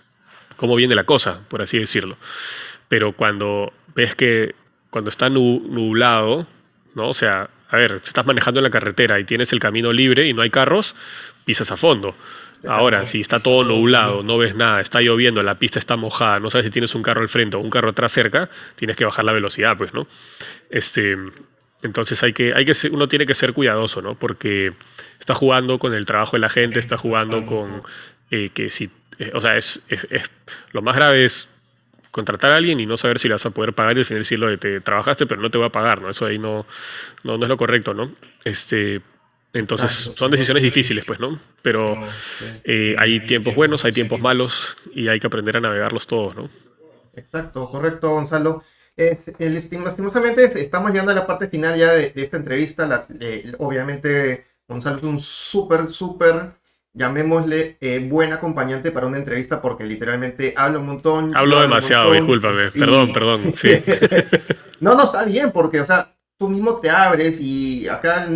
cómo 0.57 0.77
viene 0.77 0.95
la 0.95 1.05
cosa, 1.05 1.41
por 1.49 1.63
así 1.63 1.79
decirlo. 1.79 2.17
Pero 2.89 3.13
cuando 3.13 3.73
ves 3.95 4.15
que 4.15 4.55
cuando 4.91 5.11
está 5.11 5.31
nublado, 5.31 6.47
¿no? 6.95 7.09
O 7.09 7.15
sea, 7.15 7.49
a 7.71 7.77
ver, 7.77 8.01
si 8.03 8.09
estás 8.09 8.27
manejando 8.27 8.61
en 8.61 8.65
la 8.65 8.71
carretera 8.71 9.19
y 9.21 9.25
tienes 9.25 9.53
el 9.53 9.61
camino 9.61 9.93
libre 9.93 10.27
y 10.27 10.35
no 10.35 10.43
hay 10.43 10.51
carros, 10.51 10.97
pisas 11.45 11.71
a 11.71 11.77
fondo. 11.77 12.15
Ahora, 12.69 13.07
si 13.07 13.21
está 13.21 13.41
todo 13.41 13.65
nublado, 13.65 14.23
no 14.23 14.37
ves 14.37 14.55
nada, 14.55 14.81
está 14.81 15.01
lloviendo, 15.01 15.43
la 15.43 15.59
pista 15.59 15.79
está 15.79 15.97
mojada, 15.97 16.41
no 16.41 16.51
sabes 16.51 16.67
si 16.67 16.71
tienes 16.71 16.95
un 16.95 17.03
carro 17.03 17.23
al 17.23 17.29
frente 17.29 17.57
o 17.57 17.61
un 17.61 17.71
carro 17.71 17.91
atrás 17.91 18.13
cerca, 18.13 18.51
tienes 18.77 18.97
que 18.97 19.07
bajar 19.07 19.25
la 19.25 19.33
velocidad, 19.33 19.79
pues, 19.79 19.95
¿no? 19.95 20.07
Este, 20.69 21.17
entonces 21.83 22.23
hay 22.23 22.33
que, 22.33 22.53
hay 22.55 22.65
que 22.65 22.75
uno 22.91 23.09
tiene 23.09 23.27
que 23.27 23.35
ser 23.35 23.53
cuidadoso, 23.53 24.03
¿no? 24.03 24.15
Porque 24.15 24.73
está 25.19 25.35
jugando 25.35 25.79
con 25.79 25.95
el 25.95 26.07
trabajo 26.07 26.37
de 26.37 26.41
la 26.41 26.49
gente, 26.49 26.79
está 26.79 26.97
jugando 26.97 27.47
con 27.47 27.83
eh, 28.31 28.51
que 28.51 28.71
si, 28.71 28.91
eh, 29.19 29.33
o 29.35 29.41
sea, 29.41 29.57
es, 29.57 29.83
lo 30.73 30.83
más 30.83 30.97
grave 30.97 31.25
es 31.25 31.57
contratar 32.11 32.53
a 32.53 32.57
alguien 32.57 32.81
y 32.81 32.87
no 32.87 32.97
saber 32.97 33.19
si 33.19 33.29
le 33.29 33.35
vas 33.35 33.47
a 33.47 33.51
poder 33.51 33.73
pagar 33.73 33.97
y 33.97 34.01
al 34.01 34.05
final 34.05 34.23
decirlo 34.23 34.49
de 34.49 34.57
te 34.57 34.81
trabajaste 34.81 35.27
pero 35.27 35.41
no 35.41 35.51
te 35.51 35.59
va 35.59 35.67
a 35.67 35.73
pagar, 35.73 36.03
¿no? 36.03 36.11
Eso 36.11 36.27
ahí 36.27 36.39
no, 36.39 36.67
no, 37.25 37.37
no 37.37 37.45
es 37.45 37.49
lo 37.49 37.57
correcto, 37.57 37.95
¿no? 37.95 38.13
Este, 38.45 39.01
entonces 39.53 40.13
son 40.15 40.31
decisiones 40.31 40.63
difíciles, 40.63 41.05
pues, 41.05 41.19
¿no? 41.19 41.39
Pero 41.63 42.03
eh, 42.65 42.95
hay 42.99 43.21
tiempos 43.27 43.55
buenos, 43.55 43.85
hay 43.85 43.93
tiempos 43.93 44.21
malos 44.21 44.77
y 44.95 45.09
hay 45.09 45.19
que 45.19 45.27
aprender 45.27 45.57
a 45.57 45.61
navegarlos 45.61 46.07
todos, 46.07 46.37
¿no? 46.37 46.49
Exacto, 47.15 47.69
correcto, 47.69 48.11
Gonzalo. 48.11 48.63
Es, 48.97 49.31
el, 49.39 49.55
lastimosamente 49.55 50.61
estamos 50.61 50.91
llegando 50.91 51.13
a 51.13 51.15
la 51.15 51.27
parte 51.27 51.49
final 51.49 51.79
ya 51.79 51.93
de, 51.93 52.13
esta 52.17 52.37
entrevista. 52.37 53.07
obviamente, 53.59 54.45
Gonzalo 54.69 54.99
es 54.99 55.03
un 55.03 55.21
súper, 55.21 55.91
súper, 55.91 56.53
llamémosle, 56.93 57.79
eh, 57.81 57.99
buen 58.01 58.33
acompañante 58.33 58.91
para 58.91 59.07
una 59.07 59.19
entrevista 59.19 59.61
porque 59.61 59.85
literalmente 59.85 60.55
habla 60.57 60.79
un 60.79 60.87
montón. 60.87 61.37
Hablo 61.37 61.61
demasiado, 61.61 62.13
discúlpame. 62.13 62.71
Perdón, 62.71 63.13
perdón. 63.13 63.53
Sí. 63.55 63.71
no, 64.81 64.95
no, 64.95 65.05
está 65.05 65.25
bien 65.25 65.53
porque, 65.53 65.81
o 65.81 65.87
sea, 65.87 66.15
tú 66.41 66.49
mismo 66.49 66.79
te 66.79 66.89
abres 66.89 67.39
y 67.41 67.87
acá 67.87 68.27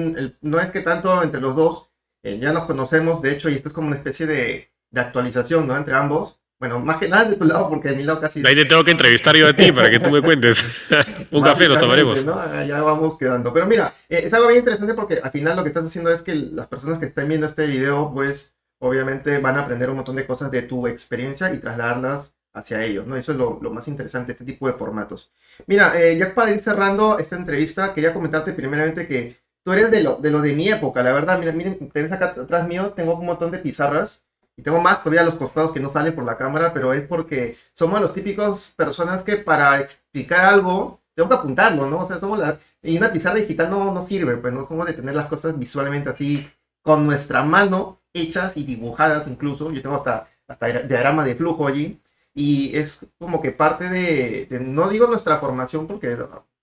no 0.43 0.61
es 0.61 0.71
que 0.71 0.81
tanto 0.81 1.23
entre 1.23 1.40
los 1.40 1.57
dos, 1.57 1.90
eh, 2.23 2.38
ya 2.38 2.53
nos 2.53 2.64
conocemos, 2.64 3.23
de 3.23 3.33
hecho, 3.33 3.49
y 3.49 3.55
esto 3.55 3.69
es 3.69 3.75
como 3.75 3.88
una 3.88 3.97
especie 3.97 4.27
de, 4.27 4.71
actualización, 4.95 5.67
¿no? 5.67 5.77
Entre 5.77 5.95
ambos. 5.95 6.38
Bueno, 6.64 6.81
más 6.81 6.96
que 6.96 7.09
nada 7.11 7.27
de 7.27 7.37
tu 7.37 7.44
lado, 7.44 7.68
porque 7.68 7.90
de 7.90 7.96
mi 7.96 8.05
lado 8.05 8.18
casi... 8.18 8.42
Ahí 8.46 8.55
te 8.55 8.64
tengo 8.64 8.83
que 8.83 8.92
entrevistar 8.92 9.37
yo 9.37 9.46
a 9.46 9.53
ti 9.53 9.70
para 9.70 9.90
que 9.90 10.00
tú 10.00 10.09
me 10.09 10.22
cuentes. 10.22 10.64
Un 11.31 11.42
café 11.42 11.68
nos 11.68 11.79
tomaremos. 11.79 12.24
¿no? 12.24 12.64
Ya 12.64 12.81
vamos 12.81 13.18
quedando. 13.18 13.53
Pero 13.53 13.66
mira, 13.66 13.92
eh, 14.09 14.22
es 14.24 14.33
algo 14.33 14.46
bien 14.46 14.61
interesante 14.61 14.94
porque 14.94 15.20
al 15.22 15.31
final 15.31 15.57
lo 15.57 15.62
que 15.62 15.68
estás 15.68 15.85
haciendo 15.85 16.11
es 16.11 16.22
que 16.22 16.35
las 16.35 16.66
personas 16.66 16.98
que 16.98 17.05
están 17.05 17.29
viendo 17.29 17.46
este 17.46 17.66
video, 17.66 18.11
pues 18.14 18.55
obviamente 18.79 19.37
van 19.40 19.59
a 19.59 19.61
aprender 19.61 19.90
un 19.90 19.96
montón 19.96 20.16
de 20.16 20.27
cosas 20.27 20.50
de 20.50 20.62
tu 20.62 20.87
experiencia 20.87 21.53
y 21.53 21.59
trasladarlas 21.59 22.33
hacia 22.55 22.83
ellos, 22.83 23.07
¿no? 23.07 23.14
Eso 23.14 23.33
es 23.33 23.38
lo, 23.38 23.61
más 23.70 23.87
interesante, 23.87 24.33
este 24.33 24.46
tipo 24.46 24.66
de 24.66 24.72
formatos. 24.72 25.31
Mira, 25.66 26.00
eh, 26.00 26.16
ya 26.16 26.35
para 26.35 26.50
ir 26.50 26.61
cerrando 26.61 27.18
esta 27.18 27.37
entrevista, 27.37 27.92
quería 27.92 28.14
comentarte 28.14 28.55
primeramente 28.55 29.07
que 29.07 29.37
tú 29.62 29.74
eres 29.74 29.90
de 29.90 30.03
lo 30.03 30.16
de, 30.16 30.31
lo 30.31 30.40
de 30.40 30.55
mi 30.55 30.70
época, 30.70 31.03
la 31.03 31.12
verdad, 31.12 31.38
mira, 31.38 31.53
miren, 31.53 31.90
tenés 31.90 32.12
acá 32.12 32.35
atrás 32.40 32.66
mío, 32.66 32.94
tengo 32.96 33.16
un 33.16 33.27
montón 33.27 33.50
de 33.50 33.59
pizarras 33.59 34.24
y 34.57 34.62
tengo 34.62 34.81
más 34.81 35.03
todavía 35.03 35.25
los 35.25 35.35
costados 35.35 35.73
que 35.73 35.81
no 35.81 35.90
salen 35.93 36.14
por 36.14 36.25
la 36.25 36.37
cámara, 36.37 36.73
pero 36.73 36.93
es 36.93 37.03
porque 37.03 37.57
somos 37.73 38.01
los 38.01 38.12
típicos 38.12 38.73
personas 38.77 39.23
que 39.23 39.37
para 39.37 39.81
explicar 39.81 40.45
algo 40.45 41.01
tengo 41.14 41.29
que 41.29 41.35
apuntarlo, 41.37 41.88
¿no? 41.88 42.01
O 42.01 42.09
sea, 42.09 42.21
somos 42.21 42.38
la... 42.38 42.59
Y 42.83 42.97
una 42.97 43.12
pizarra 43.12 43.37
digital 43.37 43.71
no, 43.71 43.93
no 43.93 44.07
sirve, 44.07 44.37
pues 44.37 44.53
no 44.53 44.67
somos 44.67 44.87
de 44.87 44.95
tener 44.95 45.14
las 45.14 45.27
cosas 45.27 45.59
visualmente 45.59 46.11
así 46.11 46.51
con 46.83 47.07
nuestra 47.07 47.43
mano 47.43 48.01
hechas 48.12 48.57
y 48.57 48.64
dibujadas 48.64 49.27
incluso. 49.27 49.71
Yo 49.73 49.83
tengo 49.83 49.97
hasta, 49.97 50.27
hasta 50.49 50.67
diagrama 50.83 51.25
de 51.25 51.35
flujo 51.35 51.67
allí. 51.67 52.01
Y 52.35 52.77
es 52.77 53.01
como 53.19 53.40
que 53.40 53.53
parte 53.53 53.88
de, 53.88 54.49
no 54.61 54.88
digo 54.88 55.07
nuestra 55.07 55.38
formación, 55.38 55.87
porque 55.87 56.19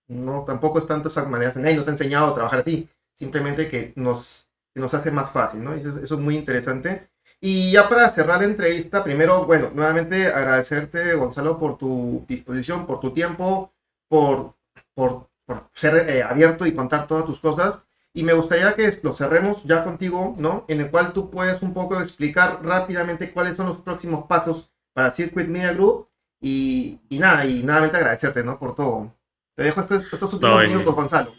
no 0.07 0.43
tampoco 0.45 0.79
es 0.79 0.87
tanto 0.87 1.07
esa 1.07 1.23
manera, 1.23 1.53
nadie 1.55 1.77
nos 1.77 1.87
ha 1.87 1.91
enseñado 1.91 2.27
a 2.27 2.33
trabajar 2.35 2.59
así, 2.59 2.89
simplemente 3.15 3.69
que 3.69 3.93
nos, 3.95 4.49
nos 4.75 4.93
hace 4.93 5.11
más 5.11 5.31
fácil, 5.31 5.63
¿no? 5.63 5.73
Eso, 5.73 5.97
eso, 5.99 6.15
es 6.15 6.21
muy 6.21 6.35
interesante. 6.35 7.09
Y 7.43 7.71
ya 7.71 7.89
para 7.89 8.07
cerrar 8.09 8.39
la 8.39 8.45
entrevista, 8.45 9.03
primero, 9.03 9.45
bueno, 9.45 9.71
nuevamente 9.73 10.27
agradecerte, 10.27 11.15
Gonzalo, 11.15 11.57
por 11.57 11.75
tu 11.75 12.23
disposición, 12.27 12.85
por 12.85 12.99
tu 12.99 13.11
tiempo, 13.11 13.73
por, 14.07 14.53
por, 14.93 15.27
por 15.45 15.67
ser 15.73 16.07
eh, 16.07 16.21
abierto 16.21 16.67
y 16.67 16.75
contar 16.75 17.07
todas 17.07 17.25
tus 17.25 17.39
cosas. 17.39 17.79
Y 18.13 18.23
me 18.23 18.33
gustaría 18.33 18.75
que 18.75 18.95
lo 19.01 19.15
cerremos 19.15 19.63
ya 19.63 19.83
contigo, 19.83 20.35
¿no? 20.37 20.65
En 20.67 20.81
el 20.81 20.91
cual 20.91 21.13
tú 21.13 21.31
puedes 21.31 21.61
un 21.63 21.73
poco 21.73 21.99
explicar 21.99 22.59
rápidamente 22.63 23.31
cuáles 23.31 23.55
son 23.57 23.65
los 23.67 23.77
próximos 23.77 24.27
pasos 24.27 24.69
para 24.93 25.11
Circuit 25.11 25.47
Media 25.47 25.73
Group. 25.73 26.09
Y, 26.39 26.99
y 27.09 27.17
nada, 27.19 27.45
y 27.45 27.63
nuevamente 27.63 27.97
agradecerte, 27.97 28.43
¿no? 28.43 28.59
Por 28.59 28.75
todo. 28.75 29.15
Te 29.55 29.63
dejo 29.63 29.81
estos, 29.81 30.13
estos 30.13 30.33
últimos 30.33 30.67
minutos, 30.67 30.93
Gonzalo. 30.93 31.33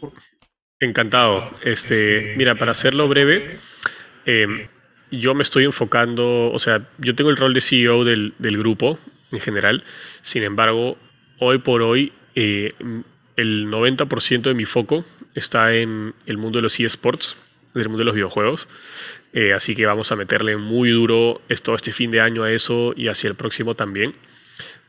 Encantado. 0.79 1.49
Este, 1.63 2.33
mira, 2.37 2.55
para 2.55 2.71
hacerlo 2.71 3.07
breve, 3.07 3.57
em, 4.25 4.67
yo 5.19 5.35
me 5.35 5.43
estoy 5.43 5.65
enfocando, 5.65 6.51
o 6.51 6.59
sea, 6.59 6.87
yo 6.97 7.15
tengo 7.15 7.29
el 7.29 7.37
rol 7.37 7.53
de 7.53 7.61
CEO 7.61 8.03
del, 8.03 8.33
grupo 8.39 8.97
en 9.31 9.39
general, 9.39 9.83
sin 10.21 10.43
embargo, 10.43 10.97
hoy 11.39 11.59
por 11.59 11.81
hoy 11.81 12.13
eh, 12.35 12.73
el 13.35 13.67
90% 13.67 14.41
de 14.41 14.53
mi 14.53 14.65
foco 14.65 15.05
está 15.35 15.73
en 15.73 16.13
el 16.25 16.37
mundo 16.37 16.57
de 16.57 16.63
los 16.63 16.79
eSports, 16.79 17.37
del 17.73 17.89
mundo 17.89 17.99
de 17.99 18.05
los 18.05 18.15
videojuegos. 18.15 18.67
Eh, 19.33 19.53
así 19.53 19.75
que 19.75 19.85
vamos 19.85 20.11
a 20.11 20.15
meterle 20.15 20.57
muy 20.57 20.91
duro 20.91 21.41
esto 21.49 21.73
este 21.73 21.91
fin 21.91 22.11
de 22.11 22.21
año 22.21 22.43
a 22.43 22.51
eso 22.51 22.93
y 22.95 23.07
hacia 23.07 23.27
el 23.27 23.35
próximo 23.35 23.75
también. 23.75 24.13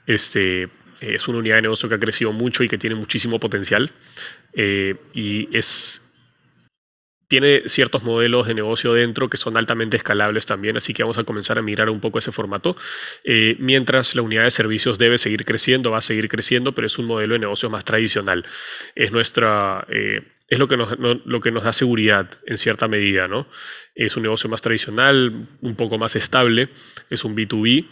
Este, 0.07 0.69
es 1.01 1.29
una 1.29 1.39
unidad 1.39 1.57
de 1.57 1.63
negocio 1.63 1.89
que 1.89 1.95
ha 1.95 2.01
crecido 2.01 2.33
mucho 2.33 2.63
y 2.63 2.69
que 2.69 2.77
tiene 2.77 2.97
muchísimo 2.97 3.41
potencial. 3.41 3.91
Eh, 4.53 4.97
y 5.15 5.49
es 5.57 6.04
tiene 7.35 7.63
ciertos 7.67 8.05
modelos 8.05 8.47
de 8.47 8.55
negocio 8.55 8.93
dentro 8.93 9.29
que 9.29 9.37
son 9.37 9.57
altamente 9.57 9.97
escalables 9.97 10.47
también, 10.47 10.77
así 10.77 10.95
que 10.95 11.03
vamos 11.03 11.19
a 11.19 11.25
comenzar 11.25 11.59
a 11.59 11.63
mirar 11.63 11.91
un 11.91 11.99
poco 11.99 12.21
ese 12.21 12.31
formato. 12.31 12.77
Eh, 13.25 13.57
mientras 13.59 14.15
la 14.15 14.23
unidad 14.23 14.45
de 14.45 14.53
servicios 14.53 14.99
debe 14.99 15.19
seguir 15.19 15.45
creciendo, 15.45 15.91
va 15.91 15.99
a 15.99 16.01
seguir 16.01 16.29
creciendo, 16.29 16.73
pero 16.73 16.87
es 16.87 16.97
un 16.97 17.07
modelo 17.07 17.33
de 17.33 17.41
negocio 17.41 17.69
más 17.71 17.85
tradicional. 17.85 18.47
Es 18.95 19.11
nuestra 19.11 19.85
es 20.49 20.59
lo 20.59 20.69
que, 20.69 20.77
nos, 20.77 20.97
lo 20.99 21.41
que 21.41 21.51
nos 21.51 21.65
da 21.65 21.73
seguridad 21.73 22.31
en 22.47 22.59
cierta 22.59 22.87
medida, 22.87 23.27
¿no? 23.27 23.49
Es 23.95 24.17
un 24.17 24.23
negocio 24.23 24.49
más 24.49 24.63
tradicional, 24.63 25.49
un 25.61 25.75
poco 25.75 25.99
más 25.99 26.17
estable, 26.17 26.69
es 27.11 27.25
un 27.25 27.35
B2B, 27.35 27.81
eh, 27.81 27.89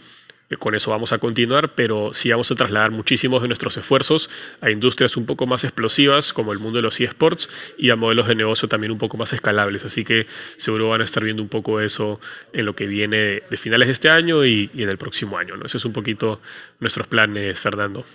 con 0.59 0.75
eso 0.75 0.91
vamos 0.91 1.13
a 1.13 1.17
continuar, 1.17 1.73
pero 1.75 2.13
sí 2.13 2.29
vamos 2.29 2.51
a 2.51 2.55
trasladar 2.55 2.91
muchísimos 2.91 3.41
de 3.41 3.47
nuestros 3.47 3.77
esfuerzos 3.77 4.29
a 4.61 4.69
industrias 4.69 5.17
un 5.17 5.25
poco 5.25 5.45
más 5.45 5.63
explosivas, 5.63 6.33
como 6.33 6.51
el 6.51 6.59
mundo 6.59 6.77
de 6.77 6.83
los 6.83 6.99
eSports, 6.99 7.49
y 7.77 7.89
a 7.89 7.95
modelos 7.95 8.27
de 8.27 8.35
negocio 8.35 8.67
también 8.67 8.91
un 8.91 8.97
poco 8.97 9.17
más 9.17 9.33
escalables. 9.33 9.83
Así 9.85 10.03
que 10.03 10.27
seguro 10.57 10.89
van 10.89 11.01
a 11.01 11.05
estar 11.05 11.23
viendo 11.23 11.41
un 11.41 11.49
poco 11.49 11.79
eso 11.79 12.19
en 12.51 12.65
lo 12.65 12.75
que 12.75 12.85
viene 12.85 13.43
de 13.49 13.57
finales 13.57 13.87
de 13.87 13.93
este 13.93 14.09
año 14.09 14.45
y, 14.45 14.69
en 14.73 14.89
el 14.89 14.97
próximo 14.97 15.37
año. 15.37 15.57
¿no? 15.57 15.65
Ese 15.65 15.77
es 15.77 15.85
un 15.85 15.93
poquito 15.93 16.41
nuestros 16.79 17.07
planes, 17.07 17.59
Fernando. 17.59 18.05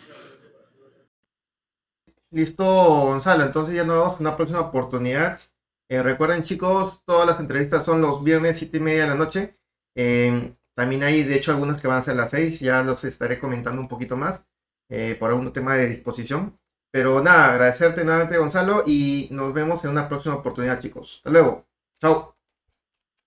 Listo, 2.30 2.64
Gonzalo. 2.64 3.44
Entonces 3.44 3.74
ya 3.74 3.84
nos 3.84 3.96
vemos 3.96 4.20
en 4.20 4.26
una 4.26 4.37
próxima 4.37 4.60
oportunidad. 4.60 5.40
Eh, 5.90 6.02
recuerden, 6.02 6.42
chicos, 6.42 7.00
todas 7.06 7.26
las 7.26 7.40
entrevistas 7.40 7.85
son 7.85 8.02
los 8.02 8.22
viernes, 8.22 8.58
siete 8.58 8.76
y 8.76 8.81
media 8.81 9.02
de 9.02 9.08
la 9.08 9.14
noche. 9.14 9.56
También 10.79 11.02
hay, 11.02 11.24
de 11.24 11.35
hecho, 11.35 11.50
algunas 11.50 11.83
que 11.83 11.88
van 11.88 11.98
a 11.98 12.02
ser 12.02 12.14
las 12.14 12.31
6. 12.31 12.60
Ya 12.60 12.85
los 12.85 13.02
estaré 13.02 13.40
comentando 13.40 13.83
un 13.83 13.88
poquito 13.88 14.16
más 14.16 14.44
eh, 14.88 15.16
por 15.18 15.31
algún 15.31 15.52
tema 15.52 15.74
de 15.74 15.88
disposición. 15.88 16.56
Pero 16.92 17.20
nada, 17.20 17.50
agradecerte 17.50 18.04
nuevamente, 18.04 18.38
Gonzalo, 18.38 18.85
y 18.87 19.26
nos 19.33 19.52
vemos 19.52 19.83
en 19.83 19.90
una 19.90 20.08
próxima 20.08 20.37
oportunidad, 20.37 20.81
chicos. 20.81 21.16
Hasta 21.16 21.31
luego. 21.31 21.66
Chao. 22.00 22.37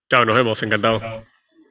Chao, 0.10 0.24
nos 0.24 0.36
vemos. 0.38 0.64
Encantado. 0.64 1.02